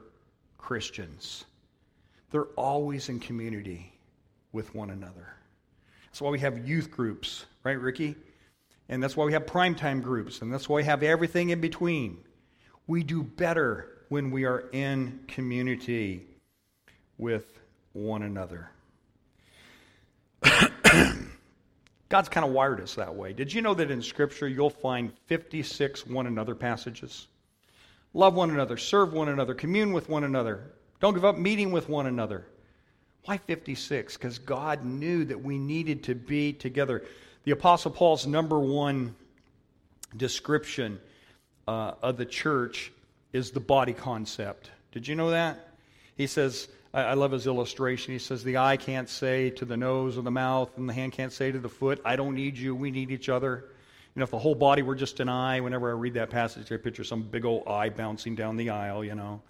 Christians. 0.58 1.46
They're 2.32 2.46
always 2.58 3.10
in 3.10 3.20
community 3.20 3.94
with 4.52 4.74
one 4.74 4.90
another. 4.90 5.36
That's 6.06 6.22
why 6.22 6.30
we 6.30 6.40
have 6.40 6.68
youth 6.68 6.90
groups, 6.92 7.46
right, 7.64 7.80
Ricky? 7.80 8.16
And 8.88 9.02
that's 9.02 9.18
why 9.18 9.26
we 9.26 9.34
have 9.34 9.46
primetime 9.46 10.02
groups, 10.02 10.42
and 10.42 10.54
that's 10.54 10.70
why 10.70 10.78
we 10.78 10.84
have 10.84 11.04
everything 11.04 11.50
in 11.50 11.60
between. 11.60 12.18
We 12.88 13.04
do 13.04 13.24
better 13.24 14.04
when 14.10 14.32
we 14.32 14.46
are 14.46 14.70
in 14.72 15.22
community 15.28 16.28
with 17.18 17.60
one 17.94 18.24
another. 18.24 18.70
God's 22.10 22.30
kind 22.30 22.46
of 22.46 22.52
wired 22.52 22.82
us 22.82 22.96
that 22.96 23.16
way. 23.16 23.34
Did 23.34 23.52
you 23.54 23.62
know 23.62 23.74
that 23.74 23.90
in 23.90 24.02
Scripture 24.02 24.48
you'll 24.48 24.70
find 24.70 25.12
56 25.28 26.06
one 26.06 26.28
another 26.28 26.56
passages? 26.56 27.28
Love 28.14 28.36
one 28.36 28.52
another, 28.52 28.78
serve 28.78 29.12
one 29.12 29.28
another, 29.30 29.54
commune 29.54 29.92
with 29.92 30.08
one 30.08 30.24
another, 30.24 30.72
don't 31.00 31.14
give 31.14 31.26
up 31.26 31.38
meeting 31.38 31.72
with 31.72 31.90
one 31.90 32.06
another. 32.06 32.46
Why 33.26 33.38
56? 33.38 34.16
Because 34.16 34.40
God 34.40 34.86
knew 34.86 35.26
that 35.26 35.42
we 35.42 35.58
needed 35.58 36.04
to 36.04 36.16
be 36.16 36.54
together. 36.54 37.04
The 37.44 37.52
Apostle 37.52 37.92
Paul's 37.92 38.26
number 38.26 38.60
one 38.60 39.16
description 40.16 41.00
uh, 41.68 41.94
of 42.02 42.18
the 42.18 42.26
church 42.26 42.92
is 43.34 43.52
the 43.52 43.60
body 43.60 43.94
concept. 43.94 44.72
Did 44.92 45.08
you 45.08 45.16
know 45.16 45.32
that? 45.32 45.76
He 46.16 46.28
says, 46.28 46.70
I, 46.96 47.02
I 47.02 47.14
love 47.14 47.32
his 47.32 47.46
illustration. 47.46 48.14
He 48.14 48.20
says, 48.20 48.44
The 48.44 48.58
eye 48.58 48.78
can't 48.78 49.10
say 49.10 49.50
to 49.52 49.66
the 49.66 49.78
nose 49.78 50.18
or 50.18 50.22
the 50.22 50.32
mouth, 50.32 50.76
and 50.78 50.88
the 50.90 50.94
hand 50.94 51.12
can't 51.12 51.34
say 51.34 51.52
to 51.52 51.60
the 51.60 51.70
foot, 51.70 52.02
I 52.06 52.16
don't 52.16 52.34
need 52.34 52.58
you, 52.58 52.74
we 52.74 52.90
need 52.90 53.12
each 53.12 53.30
other. 53.30 53.66
You 54.16 54.22
know, 54.22 54.24
if 54.24 54.32
the 54.32 54.40
whole 54.40 54.56
body 54.56 54.82
were 54.82 54.96
just 54.96 55.20
an 55.20 55.28
eye, 55.28 55.60
whenever 55.60 55.90
I 55.90 55.94
read 55.94 56.14
that 56.14 56.30
passage, 56.30 56.72
I 56.72 56.78
picture 56.78 57.04
some 57.04 57.22
big 57.22 57.44
old 57.44 57.68
eye 57.68 57.90
bouncing 57.90 58.34
down 58.34 58.56
the 58.56 58.70
aisle, 58.70 59.04
you 59.04 59.14
know. 59.14 59.42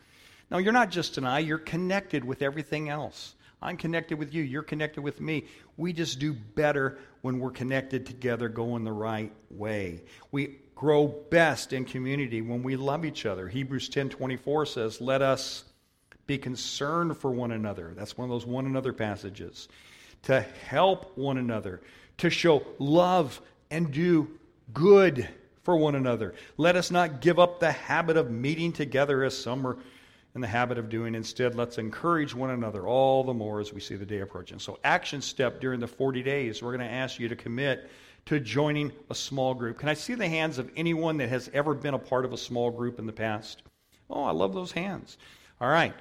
No, 0.49 0.57
you're 0.57 0.73
not 0.73 0.89
just 0.89 1.19
an 1.19 1.25
eye, 1.25 1.39
you're 1.39 1.59
connected 1.59 2.25
with 2.25 2.41
everything 2.41 2.89
else. 2.89 3.35
I'm 3.61 3.77
connected 3.77 4.17
with 4.17 4.33
you, 4.33 4.41
you're 4.41 4.63
connected 4.63 5.01
with 5.01 5.21
me. 5.21 5.45
We 5.77 5.93
just 5.93 6.19
do 6.19 6.33
better 6.33 6.97
when 7.21 7.39
we're 7.39 7.51
connected 7.51 8.07
together, 8.07 8.49
going 8.49 8.83
the 8.83 8.91
right 8.91 9.31
way. 9.51 10.01
We 10.31 10.59
grow 10.73 11.07
best 11.07 11.73
in 11.73 11.85
community 11.85 12.41
when 12.41 12.63
we 12.63 12.75
love 12.75 13.05
each 13.05 13.25
other. 13.25 13.47
Hebrews 13.47 13.89
10:24 13.89 14.65
says, 14.65 14.99
"Let 14.99 15.21
us 15.21 15.63
be 16.27 16.37
concerned 16.37 17.17
for 17.17 17.31
one 17.31 17.51
another." 17.51 17.93
That's 17.95 18.17
one 18.17 18.25
of 18.25 18.31
those 18.31 18.45
one 18.45 18.65
another 18.65 18.93
passages. 18.93 19.67
To 20.23 20.41
help 20.41 21.17
one 21.17 21.37
another, 21.37 21.81
to 22.17 22.29
show 22.29 22.65
love 22.79 23.41
and 23.69 23.91
do 23.91 24.27
good 24.73 25.27
for 25.63 25.75
one 25.75 25.95
another. 25.95 26.35
Let 26.57 26.75
us 26.75 26.91
not 26.91 27.21
give 27.21 27.39
up 27.39 27.59
the 27.59 27.71
habit 27.71 28.17
of 28.17 28.31
meeting 28.31 28.71
together 28.71 29.23
as 29.23 29.37
some 29.37 29.65
are 29.65 29.77
in 30.35 30.41
the 30.41 30.47
habit 30.47 30.77
of 30.77 30.89
doing. 30.89 31.15
Instead, 31.15 31.55
let's 31.55 31.77
encourage 31.77 32.35
one 32.35 32.51
another 32.51 32.85
all 32.85 33.23
the 33.23 33.33
more 33.33 33.59
as 33.59 33.73
we 33.73 33.79
see 33.79 33.95
the 33.95 34.05
day 34.05 34.19
approaching. 34.19 34.59
So, 34.59 34.77
action 34.83 35.21
step 35.21 35.59
during 35.61 35.79
the 35.79 35.87
40 35.87 36.21
days, 36.21 36.61
we're 36.61 36.75
going 36.75 36.87
to 36.87 36.93
ask 36.93 37.19
you 37.19 37.27
to 37.29 37.35
commit 37.35 37.89
to 38.25 38.39
joining 38.39 38.91
a 39.09 39.15
small 39.15 39.53
group. 39.53 39.79
Can 39.79 39.89
I 39.89 39.93
see 39.93 40.13
the 40.13 40.27
hands 40.27 40.57
of 40.57 40.69
anyone 40.75 41.17
that 41.17 41.29
has 41.29 41.49
ever 41.53 41.73
been 41.73 41.93
a 41.93 41.99
part 41.99 42.25
of 42.25 42.33
a 42.33 42.37
small 42.37 42.69
group 42.69 42.99
in 42.99 43.05
the 43.05 43.13
past? 43.13 43.63
Oh, 44.09 44.23
I 44.23 44.31
love 44.31 44.53
those 44.53 44.71
hands. 44.71 45.17
All 45.61 45.69
right. 45.69 45.93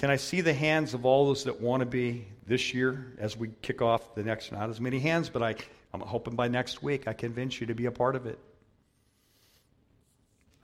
Can 0.00 0.08
I 0.08 0.16
see 0.16 0.40
the 0.40 0.54
hands 0.54 0.94
of 0.94 1.04
all 1.04 1.26
those 1.26 1.44
that 1.44 1.60
want 1.60 1.80
to 1.80 1.86
be 1.86 2.26
this 2.46 2.72
year 2.72 3.12
as 3.18 3.36
we 3.36 3.50
kick 3.60 3.82
off 3.82 4.14
the 4.14 4.22
next? 4.22 4.50
Not 4.50 4.70
as 4.70 4.80
many 4.80 4.98
hands, 4.98 5.28
but 5.28 5.42
I, 5.42 5.54
I'm 5.92 6.00
hoping 6.00 6.34
by 6.34 6.48
next 6.48 6.82
week 6.82 7.06
I 7.06 7.12
convince 7.12 7.60
you 7.60 7.66
to 7.66 7.74
be 7.74 7.84
a 7.84 7.90
part 7.90 8.16
of 8.16 8.24
it. 8.24 8.38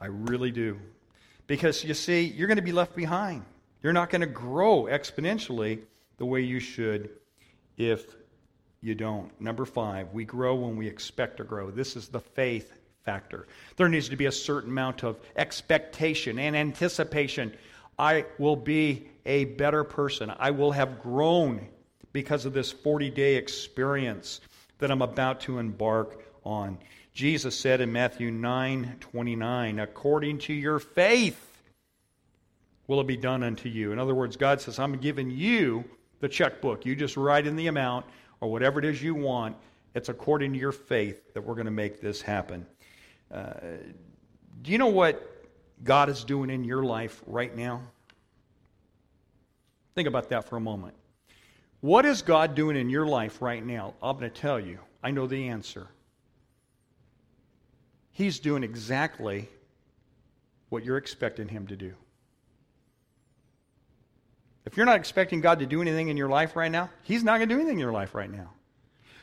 I 0.01 0.07
really 0.07 0.51
do. 0.51 0.81
Because 1.47 1.85
you 1.85 1.93
see, 1.93 2.23
you're 2.23 2.47
going 2.47 2.57
to 2.57 2.63
be 2.63 2.73
left 2.73 2.97
behind. 2.97 3.45
You're 3.83 3.93
not 3.93 4.09
going 4.09 4.23
to 4.23 4.27
grow 4.27 4.85
exponentially 4.85 5.83
the 6.17 6.25
way 6.25 6.41
you 6.41 6.59
should 6.59 7.11
if 7.77 8.17
you 8.81 8.95
don't. 8.95 9.39
Number 9.39 9.67
five, 9.67 10.15
we 10.15 10.25
grow 10.25 10.55
when 10.55 10.79
we 10.79 10.89
expect 10.89 11.37
to 11.37 11.45
grow. 11.45 11.71
This 11.71 11.95
is 11.95 12.09
the 12.09 12.21
faith 12.21 12.73
factor. 13.05 13.47
There 13.77 13.91
needs 13.91 14.09
to 14.09 14.17
be 14.17 14.25
a 14.25 14.33
certain 14.33 14.71
amount 14.71 15.05
of 15.05 15.19
expectation 15.37 16.39
and 16.39 16.57
anticipation. 16.57 17.53
I 17.99 18.27
will 18.39 18.57
be 18.57 19.09
a 19.25 19.45
better 19.45 19.85
person. 19.85 20.33
I 20.39 20.51
will 20.51 20.73
have 20.73 21.01
grown 21.01 21.69
because 22.13 22.47
of 22.47 22.53
this 22.53 22.73
40 22.73 23.11
day 23.11 23.37
experience 23.37 24.41
that 24.79 24.91
I'm 24.91 25.03
about 25.03 25.41
to 25.43 25.59
embark 25.59 26.23
on. 26.45 26.79
Jesus 27.13 27.59
said 27.59 27.81
in 27.81 27.93
Matthew 27.93 28.31
9 28.31 28.97
29, 29.01 29.79
according 29.79 30.39
to 30.39 30.53
your 30.53 30.79
faith 30.79 31.43
will 32.87 33.01
it 33.01 33.07
be 33.07 33.17
done 33.17 33.43
unto 33.43 33.69
you. 33.69 33.93
In 33.93 33.99
other 33.99 34.15
words, 34.15 34.37
God 34.37 34.61
says, 34.61 34.79
I'm 34.79 34.97
giving 34.99 35.31
you 35.31 35.85
the 36.21 36.29
checkbook. 36.29 36.87
You 36.87 36.95
just 36.95 37.17
write 37.17 37.47
in 37.47 37.57
the 37.57 37.67
amount 37.67 38.07
or 38.41 38.51
whatever 38.51 38.79
it 38.79 38.85
is 38.85 39.03
you 39.03 39.15
want. 39.15 39.57
It's 39.95 40.09
according 40.09 40.53
to 40.53 40.59
your 40.59 40.73
faith 40.73 41.35
that 41.35 41.43
we're 41.43 41.55
going 41.55 41.67
to 41.67 41.71
make 41.71 42.01
this 42.01 42.21
happen. 42.21 42.67
Uh, 43.33 43.53
do 44.63 44.73
you 44.73 44.79
know 44.79 44.87
what 44.87 45.36
God 45.85 46.09
is 46.09 46.25
doing 46.25 46.51
in 46.51 46.65
your 46.65 46.83
life 46.83 47.23
right 47.27 47.55
now? 47.55 47.83
Think 49.95 50.09
about 50.09 50.29
that 50.31 50.45
for 50.49 50.57
a 50.57 50.61
moment. 50.61 50.95
What 51.81 52.05
is 52.05 52.23
God 52.23 52.55
doing 52.55 52.77
in 52.77 52.91
your 52.91 53.07
life 53.07 53.41
right 53.41 53.65
now? 53.65 53.95
I'm 54.03 54.19
going 54.19 54.31
to 54.31 54.41
tell 54.41 54.59
you. 54.59 54.79
I 55.03 55.11
know 55.11 55.27
the 55.27 55.49
answer. 55.49 55.87
He's 58.13 58.39
doing 58.39 58.63
exactly 58.63 59.49
what 60.69 60.85
you're 60.85 60.97
expecting 60.97 61.49
Him 61.49 61.67
to 61.69 61.77
do. 61.77 61.95
If 64.65 64.77
you're 64.77 64.87
not 64.87 64.97
expecting 64.97 65.41
God 65.41 65.61
to 65.61 65.67
do 65.67 65.81
anything 65.81 66.09
in 66.09 66.17
your 66.17 66.29
life 66.29 66.57
right 66.57 66.73
now, 66.73 66.91
He's 67.03 67.23
not 67.23 67.39
going 67.39 67.49
to 67.49 67.55
do 67.55 67.61
anything 67.61 67.75
in 67.75 67.81
your 67.81 67.93
life 67.93 68.15
right 68.15 68.31
now. 68.31 68.51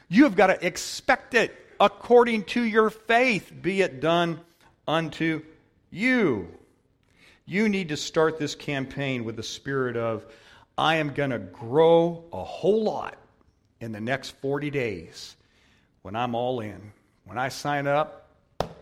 You 0.08 0.24
have 0.24 0.36
got 0.36 0.48
to 0.48 0.66
expect 0.66 1.34
it 1.34 1.54
according 1.80 2.46
to 2.46 2.64
your 2.64 2.90
faith, 2.90 3.52
be 3.62 3.82
it 3.82 4.00
done 4.00 4.40
unto 4.88 5.42
you. 5.94 6.48
You 7.46 7.70
need 7.70 7.90
to 7.90 7.98
start 7.98 8.40
this 8.40 8.56
campaign 8.56 9.24
with 9.26 9.36
the 9.36 9.44
spirit 9.44 9.96
of, 9.96 10.26
I 10.78 10.96
am 10.96 11.14
going 11.14 11.30
to 11.30 11.40
grow 11.40 12.24
a 12.34 12.44
whole 12.44 12.84
lot 12.84 13.18
in 13.80 13.92
the 13.92 14.02
next 14.02 14.32
40 14.42 14.70
days 14.72 15.36
when 16.02 16.16
I'm 16.16 16.36
all 16.36 16.62
in. 16.62 16.92
When 17.26 17.38
I 17.38 17.50
sign 17.50 17.88
up, 17.88 18.24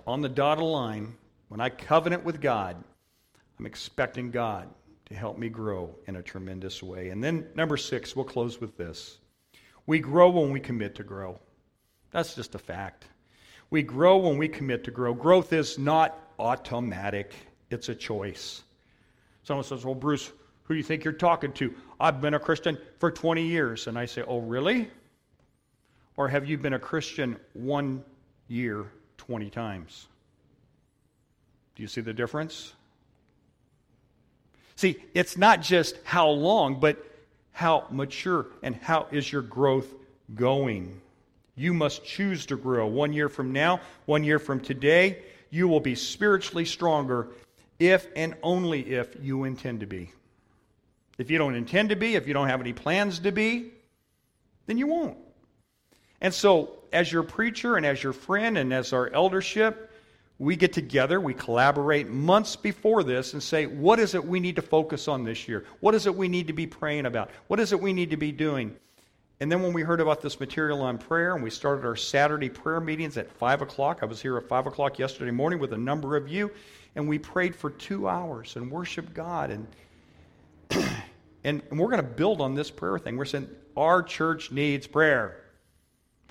on 0.07 0.21
the 0.21 0.29
dotted 0.29 0.63
line, 0.63 1.15
when 1.49 1.59
I 1.59 1.69
covenant 1.69 2.23
with 2.23 2.41
God, 2.41 2.75
I'm 3.59 3.65
expecting 3.65 4.31
God 4.31 4.67
to 5.05 5.13
help 5.13 5.37
me 5.37 5.49
grow 5.49 5.93
in 6.07 6.15
a 6.15 6.23
tremendous 6.23 6.81
way. 6.81 7.09
And 7.09 7.23
then, 7.23 7.47
number 7.55 7.77
six, 7.77 8.15
we'll 8.15 8.25
close 8.25 8.59
with 8.59 8.77
this. 8.77 9.19
We 9.85 9.99
grow 9.99 10.29
when 10.29 10.51
we 10.51 10.59
commit 10.59 10.95
to 10.95 11.03
grow. 11.03 11.39
That's 12.11 12.35
just 12.35 12.55
a 12.55 12.59
fact. 12.59 13.05
We 13.71 13.81
grow 13.81 14.17
when 14.17 14.37
we 14.37 14.47
commit 14.47 14.83
to 14.83 14.91
grow. 14.91 15.15
Growth 15.15 15.51
is 15.51 15.79
not 15.79 16.17
automatic, 16.37 17.33
it's 17.71 17.89
a 17.89 17.95
choice. 17.95 18.61
Someone 19.43 19.63
says, 19.63 19.83
Well, 19.83 19.95
Bruce, 19.95 20.31
who 20.63 20.75
do 20.75 20.77
you 20.77 20.83
think 20.83 21.03
you're 21.03 21.13
talking 21.13 21.51
to? 21.53 21.73
I've 21.99 22.21
been 22.21 22.35
a 22.35 22.39
Christian 22.39 22.77
for 22.99 23.09
20 23.09 23.41
years. 23.41 23.87
And 23.87 23.97
I 23.97 24.05
say, 24.05 24.23
Oh, 24.27 24.39
really? 24.39 24.91
Or 26.17 26.27
have 26.27 26.47
you 26.47 26.59
been 26.59 26.73
a 26.73 26.79
Christian 26.79 27.37
one 27.53 28.03
year 28.51 28.91
20 29.17 29.49
times. 29.49 30.07
Do 31.75 31.83
you 31.83 31.87
see 31.87 32.01
the 32.01 32.13
difference? 32.13 32.73
See, 34.75 34.97
it's 35.13 35.37
not 35.37 35.61
just 35.61 35.95
how 36.03 36.29
long, 36.29 36.79
but 36.79 37.03
how 37.51 37.85
mature 37.89 38.47
and 38.61 38.75
how 38.75 39.07
is 39.11 39.31
your 39.31 39.41
growth 39.41 39.93
going. 40.35 41.00
You 41.55 41.73
must 41.73 42.03
choose 42.03 42.45
to 42.47 42.55
grow. 42.55 42.87
One 42.87 43.13
year 43.13 43.29
from 43.29 43.51
now, 43.51 43.81
one 44.05 44.23
year 44.23 44.39
from 44.39 44.59
today, 44.59 45.23
you 45.49 45.67
will 45.67 45.79
be 45.79 45.95
spiritually 45.95 46.65
stronger 46.65 47.27
if 47.79 48.07
and 48.15 48.35
only 48.41 48.93
if 48.93 49.15
you 49.21 49.43
intend 49.43 49.81
to 49.81 49.85
be. 49.85 50.11
If 51.17 51.29
you 51.29 51.37
don't 51.37 51.55
intend 51.55 51.89
to 51.89 51.95
be, 51.95 52.15
if 52.15 52.27
you 52.27 52.33
don't 52.33 52.47
have 52.47 52.61
any 52.61 52.73
plans 52.73 53.19
to 53.19 53.31
be, 53.31 53.71
then 54.65 54.77
you 54.77 54.87
won't. 54.87 55.17
And 56.21 56.33
so, 56.33 56.79
as 56.93 57.11
your 57.11 57.23
preacher 57.23 57.77
and 57.77 57.85
as 57.85 58.01
your 58.01 58.13
friend 58.13 58.57
and 58.57 58.73
as 58.73 58.93
our 58.93 59.09
eldership, 59.09 59.91
we 60.39 60.55
get 60.55 60.73
together, 60.73 61.19
we 61.19 61.33
collaborate 61.33 62.09
months 62.09 62.55
before 62.55 63.03
this 63.03 63.33
and 63.33 63.43
say, 63.43 63.67
what 63.67 63.99
is 63.99 64.15
it 64.15 64.25
we 64.25 64.39
need 64.39 64.55
to 64.55 64.61
focus 64.61 65.07
on 65.07 65.23
this 65.23 65.47
year? 65.47 65.65
What 65.81 65.93
is 65.93 66.07
it 66.07 66.15
we 66.15 66.27
need 66.27 66.47
to 66.47 66.53
be 66.53 66.65
praying 66.65 67.05
about? 67.05 67.29
What 67.47 67.59
is 67.59 67.71
it 67.73 67.79
we 67.79 67.93
need 67.93 68.09
to 68.09 68.17
be 68.17 68.31
doing? 68.31 68.75
And 69.41 69.51
then 69.51 69.63
when 69.63 69.73
we 69.73 69.81
heard 69.81 69.99
about 69.99 70.21
this 70.21 70.39
material 70.39 70.83
on 70.83 70.99
prayer 70.99 71.33
and 71.33 71.43
we 71.43 71.49
started 71.49 71.83
our 71.83 71.95
Saturday 71.95 72.47
prayer 72.47 72.79
meetings 72.79 73.17
at 73.17 73.31
5 73.31 73.63
o'clock, 73.63 74.01
I 74.03 74.05
was 74.05 74.21
here 74.21 74.37
at 74.37 74.47
5 74.47 74.67
o'clock 74.67 74.99
yesterday 74.99 75.31
morning 75.31 75.57
with 75.57 75.73
a 75.73 75.77
number 75.77 76.15
of 76.15 76.29
you, 76.29 76.51
and 76.95 77.09
we 77.09 77.17
prayed 77.17 77.55
for 77.55 77.71
two 77.71 78.07
hours 78.07 78.55
and 78.55 78.69
worshiped 78.69 79.15
God. 79.15 79.49
And, 79.49 79.67
and, 81.43 81.63
we're 81.71 81.87
going 81.87 81.97
to 81.97 82.03
build 82.03 82.39
on 82.39 82.53
this 82.53 82.69
prayer 82.69 82.99
thing. 82.99 83.17
We're 83.17 83.25
saying 83.25 83.49
our 83.75 84.03
church 84.03 84.51
needs 84.51 84.85
prayer. 84.85 85.41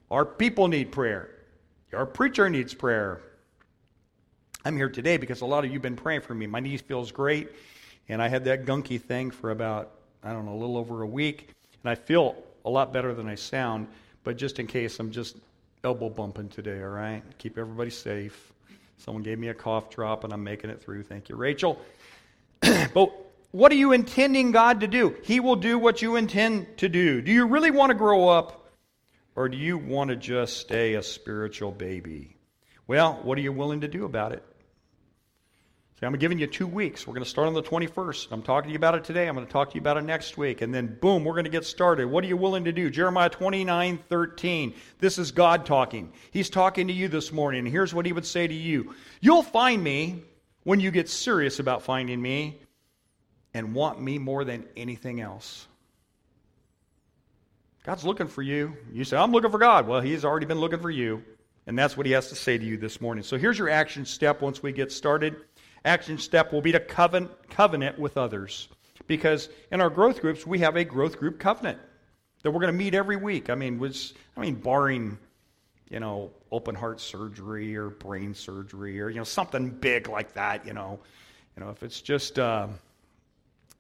Our 0.09 0.25
people 0.25 0.68
need 0.68 0.92
prayer. 0.92 1.31
Our 1.92 2.07
preacher 2.07 2.49
needs 2.49 2.75
prayer. 2.75 3.23
I'm 4.64 4.77
here 4.77 4.88
today 4.88 5.16
because 5.16 5.40
a 5.40 5.46
lot 5.46 5.64
of 5.64 5.70
you 5.70 5.73
have 5.75 5.83
been 5.83 5.96
praying 5.96 6.20
for 6.20 6.37
me. 6.37 6.46
My 6.46 6.61
knee 6.61 6.77
feels 6.77 7.11
great, 7.11 7.49
and 8.09 8.23
I 8.23 8.29
had 8.29 8.44
that 8.44 8.66
gunky 8.66 9.01
thing 9.01 9.33
for 9.33 9.51
about, 9.51 9.90
I 10.23 10.33
don't 10.33 10.46
know, 10.46 10.55
a 10.55 10.61
little 10.61 10.77
over 10.77 11.03
a 11.03 11.09
week, 11.09 11.49
and 11.83 11.90
I 11.90 11.96
feel 11.96 12.37
a 12.64 12.70
lot 12.70 12.92
better 12.92 13.14
than 13.14 13.29
I 13.29 13.35
sound, 13.35 13.88
but 14.25 14.37
just 14.37 14.59
in 14.59 14.66
case, 14.66 14.99
I'm 15.01 15.11
just 15.11 15.37
elbow 15.85 16.11
bumping 16.11 16.49
today, 16.49 16.83
all 16.83 16.88
right? 16.88 17.23
Keep 17.38 17.59
everybody 17.59 17.90
safe. 17.90 18.53
Someone 18.99 19.23
gave 19.23 19.38
me 19.38 19.49
a 19.49 19.55
cough 19.55 19.90
drop, 19.90 20.25
and 20.25 20.33
I'm 20.33 20.44
making 20.44 20.70
it 20.70 20.83
through. 20.83 21.05
Thank 21.05 21.29
you, 21.29 21.37
Rachel. 21.37 21.81
but 22.61 23.12
what 23.53 23.73
are 23.73 23.77
you 23.77 23.92
intending 23.92 24.53
God 24.53 24.81
to 24.81 24.87
do? 24.87 25.16
He 25.25 25.40
will 25.40 25.57
do 25.57 25.79
what 25.79 26.03
you 26.03 26.16
intend 26.16 26.79
to 26.79 26.88
do. 26.88 27.23
Do 27.23 27.33
you 27.33 27.46
really 27.46 27.70
want 27.70 27.90
to 27.90 27.94
grow 27.94 28.29
up? 28.29 28.73
Or 29.35 29.49
do 29.49 29.57
you 29.57 29.79
want 29.79 30.11
to 30.11 30.16
just 30.16 30.59
stay 30.59 30.94
a 30.94 31.03
spiritual 31.03 31.73
baby? 31.73 32.37
Well, 32.87 33.20
what 33.23 33.38
are 33.38 33.40
you 33.40 33.53
willing 33.53 33.81
to 33.81 33.88
do 33.88 34.05
about 34.05 34.33
it? 34.33 34.44
See, 36.00 36.06
I'm 36.06 36.14
giving 36.14 36.38
you 36.38 36.46
two 36.46 36.66
weeks. 36.66 37.06
We're 37.06 37.12
going 37.12 37.24
to 37.24 37.28
start 37.28 37.46
on 37.46 37.52
the 37.52 37.62
21st. 37.62 38.28
I'm 38.30 38.40
talking 38.40 38.68
to 38.68 38.72
you 38.72 38.78
about 38.78 38.94
it 38.94 39.04
today. 39.04 39.28
I'm 39.28 39.34
going 39.34 39.46
to 39.46 39.52
talk 39.52 39.68
to 39.68 39.74
you 39.74 39.82
about 39.82 39.98
it 39.98 40.02
next 40.02 40.38
week. 40.38 40.62
And 40.62 40.74
then, 40.74 40.96
boom, 40.98 41.24
we're 41.24 41.34
going 41.34 41.44
to 41.44 41.50
get 41.50 41.66
started. 41.66 42.06
What 42.06 42.24
are 42.24 42.26
you 42.26 42.38
willing 42.38 42.64
to 42.64 42.72
do? 42.72 42.88
Jeremiah 42.88 43.28
29 43.28 43.98
13. 44.08 44.74
This 44.98 45.18
is 45.18 45.30
God 45.30 45.66
talking. 45.66 46.10
He's 46.30 46.48
talking 46.48 46.88
to 46.88 46.94
you 46.94 47.08
this 47.08 47.32
morning. 47.32 47.66
Here's 47.66 47.92
what 47.92 48.06
he 48.06 48.14
would 48.14 48.24
say 48.24 48.46
to 48.46 48.54
you 48.54 48.94
You'll 49.20 49.42
find 49.42 49.84
me 49.84 50.22
when 50.62 50.80
you 50.80 50.90
get 50.90 51.10
serious 51.10 51.58
about 51.58 51.82
finding 51.82 52.22
me 52.22 52.58
and 53.52 53.74
want 53.74 54.00
me 54.00 54.16
more 54.16 54.42
than 54.42 54.64
anything 54.78 55.20
else. 55.20 55.68
God's 57.84 58.06
looking 58.06 58.28
for 58.28 58.40
you. 58.40 58.74
You 58.90 59.04
say, 59.04 59.18
I'm 59.18 59.32
looking 59.32 59.50
for 59.50 59.58
God. 59.58 59.86
Well, 59.86 60.00
He's 60.00 60.24
already 60.24 60.46
been 60.46 60.60
looking 60.60 60.80
for 60.80 60.90
you. 60.90 61.22
And 61.66 61.78
that's 61.78 61.94
what 61.94 62.06
He 62.06 62.12
has 62.12 62.30
to 62.30 62.34
say 62.34 62.56
to 62.56 62.64
you 62.64 62.78
this 62.78 63.02
morning. 63.02 63.22
So 63.22 63.36
here's 63.36 63.58
your 63.58 63.68
action 63.68 64.06
step 64.06 64.40
once 64.40 64.62
we 64.62 64.72
get 64.72 64.90
started. 64.90 65.36
Action 65.84 66.18
step 66.18 66.52
will 66.52 66.60
be 66.60 66.72
to 66.72 66.80
covenant, 66.80 67.30
covenant 67.48 67.98
with 67.98 68.16
others. 68.16 68.68
Because 69.06 69.48
in 69.72 69.80
our 69.80 69.90
growth 69.90 70.20
groups, 70.20 70.46
we 70.46 70.58
have 70.60 70.76
a 70.76 70.84
growth 70.84 71.18
group 71.18 71.38
covenant 71.38 71.78
that 72.42 72.50
we're 72.50 72.60
going 72.60 72.72
to 72.72 72.78
meet 72.78 72.94
every 72.94 73.16
week. 73.16 73.50
I 73.50 73.54
mean, 73.54 73.78
was 73.78 74.14
I 74.36 74.40
mean, 74.40 74.54
barring, 74.54 75.18
you 75.88 76.00
know, 76.00 76.30
open 76.52 76.74
heart 76.74 77.00
surgery 77.00 77.76
or 77.76 77.90
brain 77.90 78.34
surgery 78.34 79.00
or 79.00 79.08
you 79.08 79.16
know 79.16 79.24
something 79.24 79.70
big 79.70 80.08
like 80.08 80.34
that. 80.34 80.66
You 80.66 80.74
know, 80.74 81.00
you 81.56 81.64
know, 81.64 81.70
if 81.70 81.82
it's 81.82 82.00
just, 82.00 82.38
uh, 82.38 82.68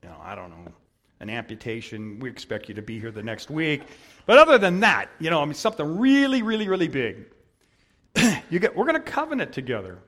you 0.02 0.08
know, 0.08 0.16
I 0.22 0.34
don't 0.34 0.50
know, 0.50 0.72
an 1.20 1.30
amputation. 1.30 2.18
We 2.18 2.30
expect 2.30 2.68
you 2.68 2.74
to 2.74 2.82
be 2.82 2.98
here 2.98 3.10
the 3.10 3.22
next 3.22 3.50
week. 3.50 3.82
But 4.26 4.38
other 4.38 4.58
than 4.58 4.80
that, 4.80 5.10
you 5.18 5.30
know, 5.30 5.40
I 5.40 5.44
mean, 5.44 5.54
something 5.54 5.98
really, 5.98 6.42
really, 6.42 6.68
really 6.68 6.88
big. 6.88 7.26
you 8.50 8.58
get, 8.58 8.74
we're 8.74 8.86
going 8.86 9.00
to 9.02 9.10
covenant 9.10 9.52
together. 9.52 9.98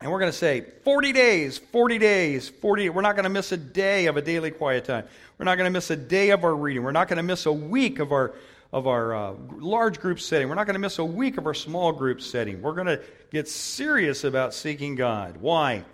And 0.00 0.12
we're 0.12 0.20
going 0.20 0.30
to 0.30 0.36
say 0.36 0.60
40 0.84 1.12
days, 1.12 1.58
40 1.58 1.98
days, 1.98 2.48
40. 2.48 2.90
We're 2.90 3.02
not 3.02 3.16
going 3.16 3.24
to 3.24 3.30
miss 3.30 3.50
a 3.50 3.56
day 3.56 4.06
of 4.06 4.16
a 4.16 4.22
daily 4.22 4.52
quiet 4.52 4.84
time. 4.84 5.04
We're 5.38 5.44
not 5.44 5.56
going 5.56 5.66
to 5.66 5.72
miss 5.72 5.90
a 5.90 5.96
day 5.96 6.30
of 6.30 6.44
our 6.44 6.54
reading. 6.54 6.84
We're 6.84 6.92
not 6.92 7.08
going 7.08 7.16
to 7.16 7.22
miss 7.22 7.46
a 7.46 7.52
week 7.52 7.98
of 7.98 8.12
our 8.12 8.34
of 8.70 8.86
our 8.86 9.14
uh, 9.14 9.34
large 9.56 9.98
group 9.98 10.20
setting. 10.20 10.48
We're 10.48 10.54
not 10.54 10.66
going 10.66 10.74
to 10.74 10.80
miss 10.80 10.98
a 10.98 11.04
week 11.04 11.38
of 11.38 11.46
our 11.46 11.54
small 11.54 11.90
group 11.90 12.20
setting. 12.20 12.60
We're 12.60 12.74
going 12.74 12.86
to 12.86 13.00
get 13.30 13.48
serious 13.48 14.24
about 14.24 14.52
seeking 14.52 14.94
God. 14.94 15.38
Why? 15.38 15.84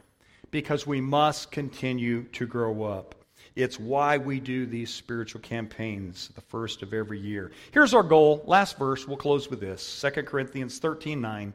Because 0.50 0.84
we 0.84 1.00
must 1.00 1.52
continue 1.52 2.24
to 2.32 2.46
grow 2.46 2.82
up. 2.82 3.14
It's 3.54 3.78
why 3.78 4.18
we 4.18 4.40
do 4.40 4.66
these 4.66 4.92
spiritual 4.92 5.40
campaigns, 5.40 6.30
the 6.34 6.40
first 6.40 6.82
of 6.82 6.92
every 6.92 7.20
year. 7.20 7.52
Here's 7.70 7.94
our 7.94 8.02
goal. 8.02 8.42
Last 8.44 8.76
verse, 8.76 9.06
we'll 9.06 9.16
close 9.16 9.48
with 9.48 9.60
this 9.60 10.00
2 10.00 10.22
Corinthians 10.24 10.78
13 10.80 11.20
9. 11.20 11.52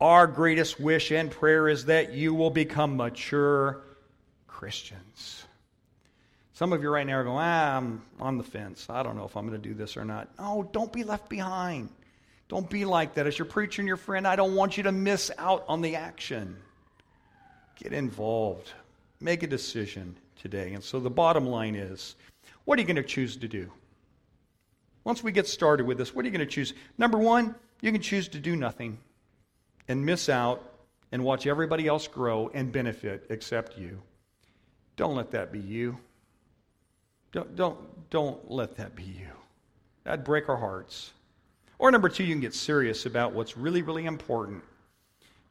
Our 0.00 0.26
greatest 0.26 0.78
wish 0.78 1.10
and 1.10 1.30
prayer 1.30 1.68
is 1.68 1.86
that 1.86 2.12
you 2.12 2.34
will 2.34 2.50
become 2.50 2.96
mature 2.96 3.82
Christians. 4.46 5.44
Some 6.52 6.72
of 6.72 6.82
you 6.82 6.90
right 6.90 7.06
now 7.06 7.18
are 7.18 7.24
going, 7.24 7.38
ah, 7.38 7.76
I'm 7.76 8.02
on 8.20 8.36
the 8.36 8.44
fence. 8.44 8.86
I 8.90 9.02
don't 9.02 9.16
know 9.16 9.24
if 9.24 9.36
I'm 9.36 9.46
going 9.46 9.60
to 9.60 9.68
do 9.68 9.74
this 9.74 9.96
or 9.96 10.04
not. 10.04 10.28
No, 10.38 10.68
don't 10.72 10.92
be 10.92 11.04
left 11.04 11.28
behind. 11.28 11.88
Don't 12.48 12.68
be 12.68 12.84
like 12.84 13.14
that. 13.14 13.26
As 13.26 13.38
you're 13.38 13.46
preaching 13.46 13.86
your 13.86 13.96
friend, 13.96 14.26
I 14.26 14.36
don't 14.36 14.54
want 14.54 14.76
you 14.76 14.82
to 14.84 14.92
miss 14.92 15.30
out 15.38 15.64
on 15.68 15.80
the 15.80 15.96
action. 15.96 16.56
Get 17.76 17.92
involved. 17.92 18.70
Make 19.20 19.42
a 19.42 19.46
decision 19.46 20.16
today. 20.40 20.74
And 20.74 20.84
so 20.84 21.00
the 21.00 21.10
bottom 21.10 21.46
line 21.46 21.74
is 21.74 22.16
what 22.64 22.78
are 22.78 22.82
you 22.82 22.86
going 22.86 22.96
to 22.96 23.02
choose 23.02 23.36
to 23.36 23.48
do? 23.48 23.70
Once 25.04 25.22
we 25.22 25.32
get 25.32 25.46
started 25.46 25.86
with 25.86 25.98
this, 25.98 26.14
what 26.14 26.24
are 26.24 26.28
you 26.28 26.36
going 26.36 26.46
to 26.46 26.52
choose? 26.52 26.74
Number 26.98 27.18
one, 27.18 27.54
you 27.80 27.92
can 27.92 28.02
choose 28.02 28.28
to 28.28 28.38
do 28.38 28.56
nothing 28.56 28.98
and 29.88 30.04
miss 30.04 30.28
out 30.28 30.62
and 31.12 31.22
watch 31.22 31.46
everybody 31.46 31.86
else 31.86 32.06
grow 32.06 32.50
and 32.54 32.72
benefit 32.72 33.26
except 33.30 33.78
you. 33.78 34.00
Don't 34.96 35.14
let 35.14 35.30
that 35.32 35.52
be 35.52 35.60
you. 35.60 35.98
Don't, 37.32 37.54
don't, 37.54 38.10
don't 38.10 38.50
let 38.50 38.76
that 38.76 38.94
be 38.94 39.04
you. 39.04 39.28
That'd 40.04 40.24
break 40.24 40.48
our 40.48 40.56
hearts. 40.56 41.12
Or 41.78 41.90
number 41.90 42.08
two, 42.08 42.24
you 42.24 42.32
can 42.32 42.40
get 42.40 42.54
serious 42.54 43.06
about 43.06 43.32
what's 43.32 43.56
really, 43.56 43.82
really 43.82 44.06
important 44.06 44.62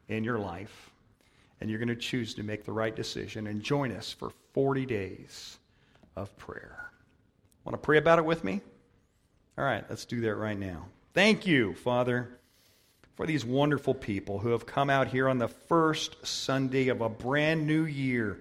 in 0.08 0.24
your 0.24 0.38
life. 0.38 0.90
And 1.60 1.70
you're 1.70 1.78
going 1.78 1.88
to 1.88 1.96
choose 1.96 2.34
to 2.34 2.42
make 2.42 2.64
the 2.64 2.72
right 2.72 2.94
decision 2.94 3.46
and 3.46 3.62
join 3.62 3.92
us 3.92 4.12
for 4.12 4.30
40 4.52 4.84
days 4.84 5.58
of 6.16 6.36
prayer. 6.36 6.90
Want 7.64 7.74
to 7.74 7.78
pray 7.78 7.98
about 7.98 8.18
it 8.18 8.24
with 8.24 8.44
me? 8.44 8.60
All 9.56 9.64
right, 9.64 9.84
let's 9.88 10.04
do 10.04 10.20
that 10.22 10.34
right 10.34 10.58
now. 10.58 10.86
Thank 11.14 11.46
you, 11.46 11.74
Father 11.74 12.38
for 13.16 13.26
these 13.26 13.44
wonderful 13.44 13.94
people 13.94 14.38
who 14.38 14.50
have 14.50 14.66
come 14.66 14.90
out 14.90 15.08
here 15.08 15.28
on 15.28 15.38
the 15.38 15.48
first 15.48 16.24
Sunday 16.24 16.88
of 16.88 17.00
a 17.00 17.08
brand 17.08 17.66
new 17.66 17.86
year, 17.86 18.38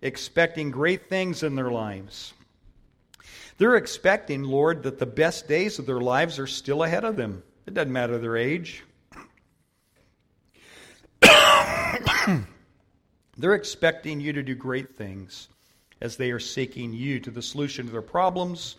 expecting 0.00 0.70
great 0.70 1.08
things 1.10 1.42
in 1.42 1.54
their 1.54 1.70
lives. 1.70 2.32
They're 3.58 3.76
expecting, 3.76 4.42
Lord, 4.42 4.82
that 4.84 4.98
the 4.98 5.06
best 5.06 5.46
days 5.46 5.78
of 5.78 5.86
their 5.86 6.00
lives 6.00 6.38
are 6.38 6.46
still 6.46 6.82
ahead 6.82 7.04
of 7.04 7.16
them. 7.16 7.42
It 7.66 7.74
doesn't 7.74 7.92
matter 7.92 8.18
their 8.18 8.36
age. 8.36 8.82
They're 13.36 13.54
expecting 13.54 14.20
you 14.20 14.32
to 14.32 14.42
do 14.42 14.54
great 14.54 14.96
things 14.96 15.48
as 16.00 16.16
they 16.16 16.30
are 16.30 16.40
seeking 16.40 16.92
you 16.92 17.20
to 17.20 17.30
the 17.30 17.42
solution 17.42 17.86
to 17.86 17.92
their 17.92 18.02
problems 18.02 18.76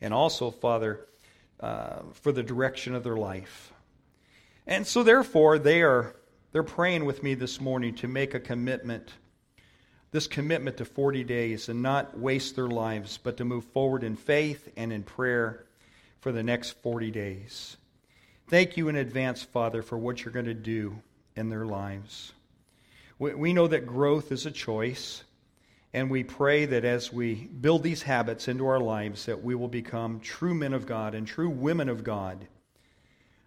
and 0.00 0.14
also, 0.14 0.50
Father, 0.50 1.06
uh, 1.60 2.00
for 2.12 2.32
the 2.32 2.42
direction 2.42 2.94
of 2.94 3.04
their 3.04 3.16
life. 3.16 3.73
And 4.66 4.86
so, 4.86 5.02
therefore, 5.02 5.58
they 5.58 5.82
are 5.82 6.14
they're 6.54 6.62
praying 6.62 7.04
with 7.04 7.22
me 7.22 7.34
this 7.34 7.60
morning 7.60 7.96
to 7.96 8.06
make 8.06 8.32
a 8.32 8.38
commitment, 8.38 9.12
this 10.12 10.28
commitment 10.28 10.76
to 10.76 10.84
40 10.84 11.24
days 11.24 11.68
and 11.68 11.82
not 11.82 12.16
waste 12.16 12.54
their 12.54 12.68
lives, 12.68 13.18
but 13.20 13.36
to 13.38 13.44
move 13.44 13.64
forward 13.64 14.04
in 14.04 14.14
faith 14.14 14.72
and 14.76 14.92
in 14.92 15.02
prayer 15.02 15.66
for 16.20 16.30
the 16.30 16.44
next 16.44 16.80
40 16.82 17.10
days. 17.10 17.76
Thank 18.46 18.76
you 18.76 18.88
in 18.88 18.94
advance, 18.94 19.42
Father, 19.42 19.82
for 19.82 19.98
what 19.98 20.24
you're 20.24 20.32
going 20.32 20.46
to 20.46 20.54
do 20.54 21.02
in 21.34 21.48
their 21.48 21.66
lives. 21.66 22.32
We 23.18 23.52
know 23.52 23.66
that 23.66 23.84
growth 23.84 24.30
is 24.30 24.46
a 24.46 24.50
choice, 24.52 25.24
and 25.92 26.08
we 26.08 26.22
pray 26.22 26.66
that 26.66 26.84
as 26.84 27.12
we 27.12 27.34
build 27.34 27.82
these 27.82 28.02
habits 28.02 28.46
into 28.46 28.66
our 28.66 28.80
lives, 28.80 29.26
that 29.26 29.42
we 29.42 29.56
will 29.56 29.68
become 29.68 30.20
true 30.20 30.54
men 30.54 30.72
of 30.72 30.86
God 30.86 31.16
and 31.16 31.26
true 31.26 31.50
women 31.50 31.88
of 31.88 32.04
God. 32.04 32.46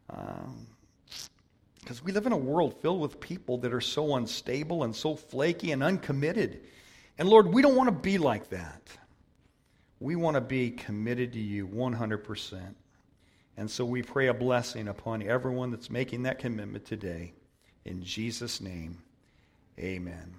Um, 0.09 0.67
because 1.87 2.03
we 2.03 2.11
live 2.11 2.25
in 2.25 2.33
a 2.33 2.37
world 2.37 2.81
filled 2.81 2.99
with 2.99 3.17
people 3.21 3.59
that 3.59 3.73
are 3.73 3.79
so 3.79 4.17
unstable 4.17 4.83
and 4.83 4.93
so 4.93 5.15
flaky 5.15 5.71
and 5.71 5.81
uncommitted. 5.81 6.59
And 7.17 7.29
Lord, 7.29 7.47
we 7.47 7.61
don't 7.61 7.77
want 7.77 7.87
to 7.87 7.95
be 7.95 8.17
like 8.17 8.49
that. 8.49 8.81
We 10.01 10.17
want 10.17 10.35
to 10.35 10.41
be 10.41 10.71
committed 10.71 11.31
to 11.31 11.39
you 11.39 11.65
100%. 11.65 12.75
And 13.55 13.71
so 13.71 13.85
we 13.85 14.01
pray 14.01 14.27
a 14.27 14.33
blessing 14.33 14.89
upon 14.89 15.23
everyone 15.23 15.71
that's 15.71 15.89
making 15.89 16.23
that 16.23 16.39
commitment 16.39 16.83
today. 16.83 17.31
In 17.85 18.03
Jesus' 18.03 18.59
name, 18.59 18.97
amen. 19.79 20.35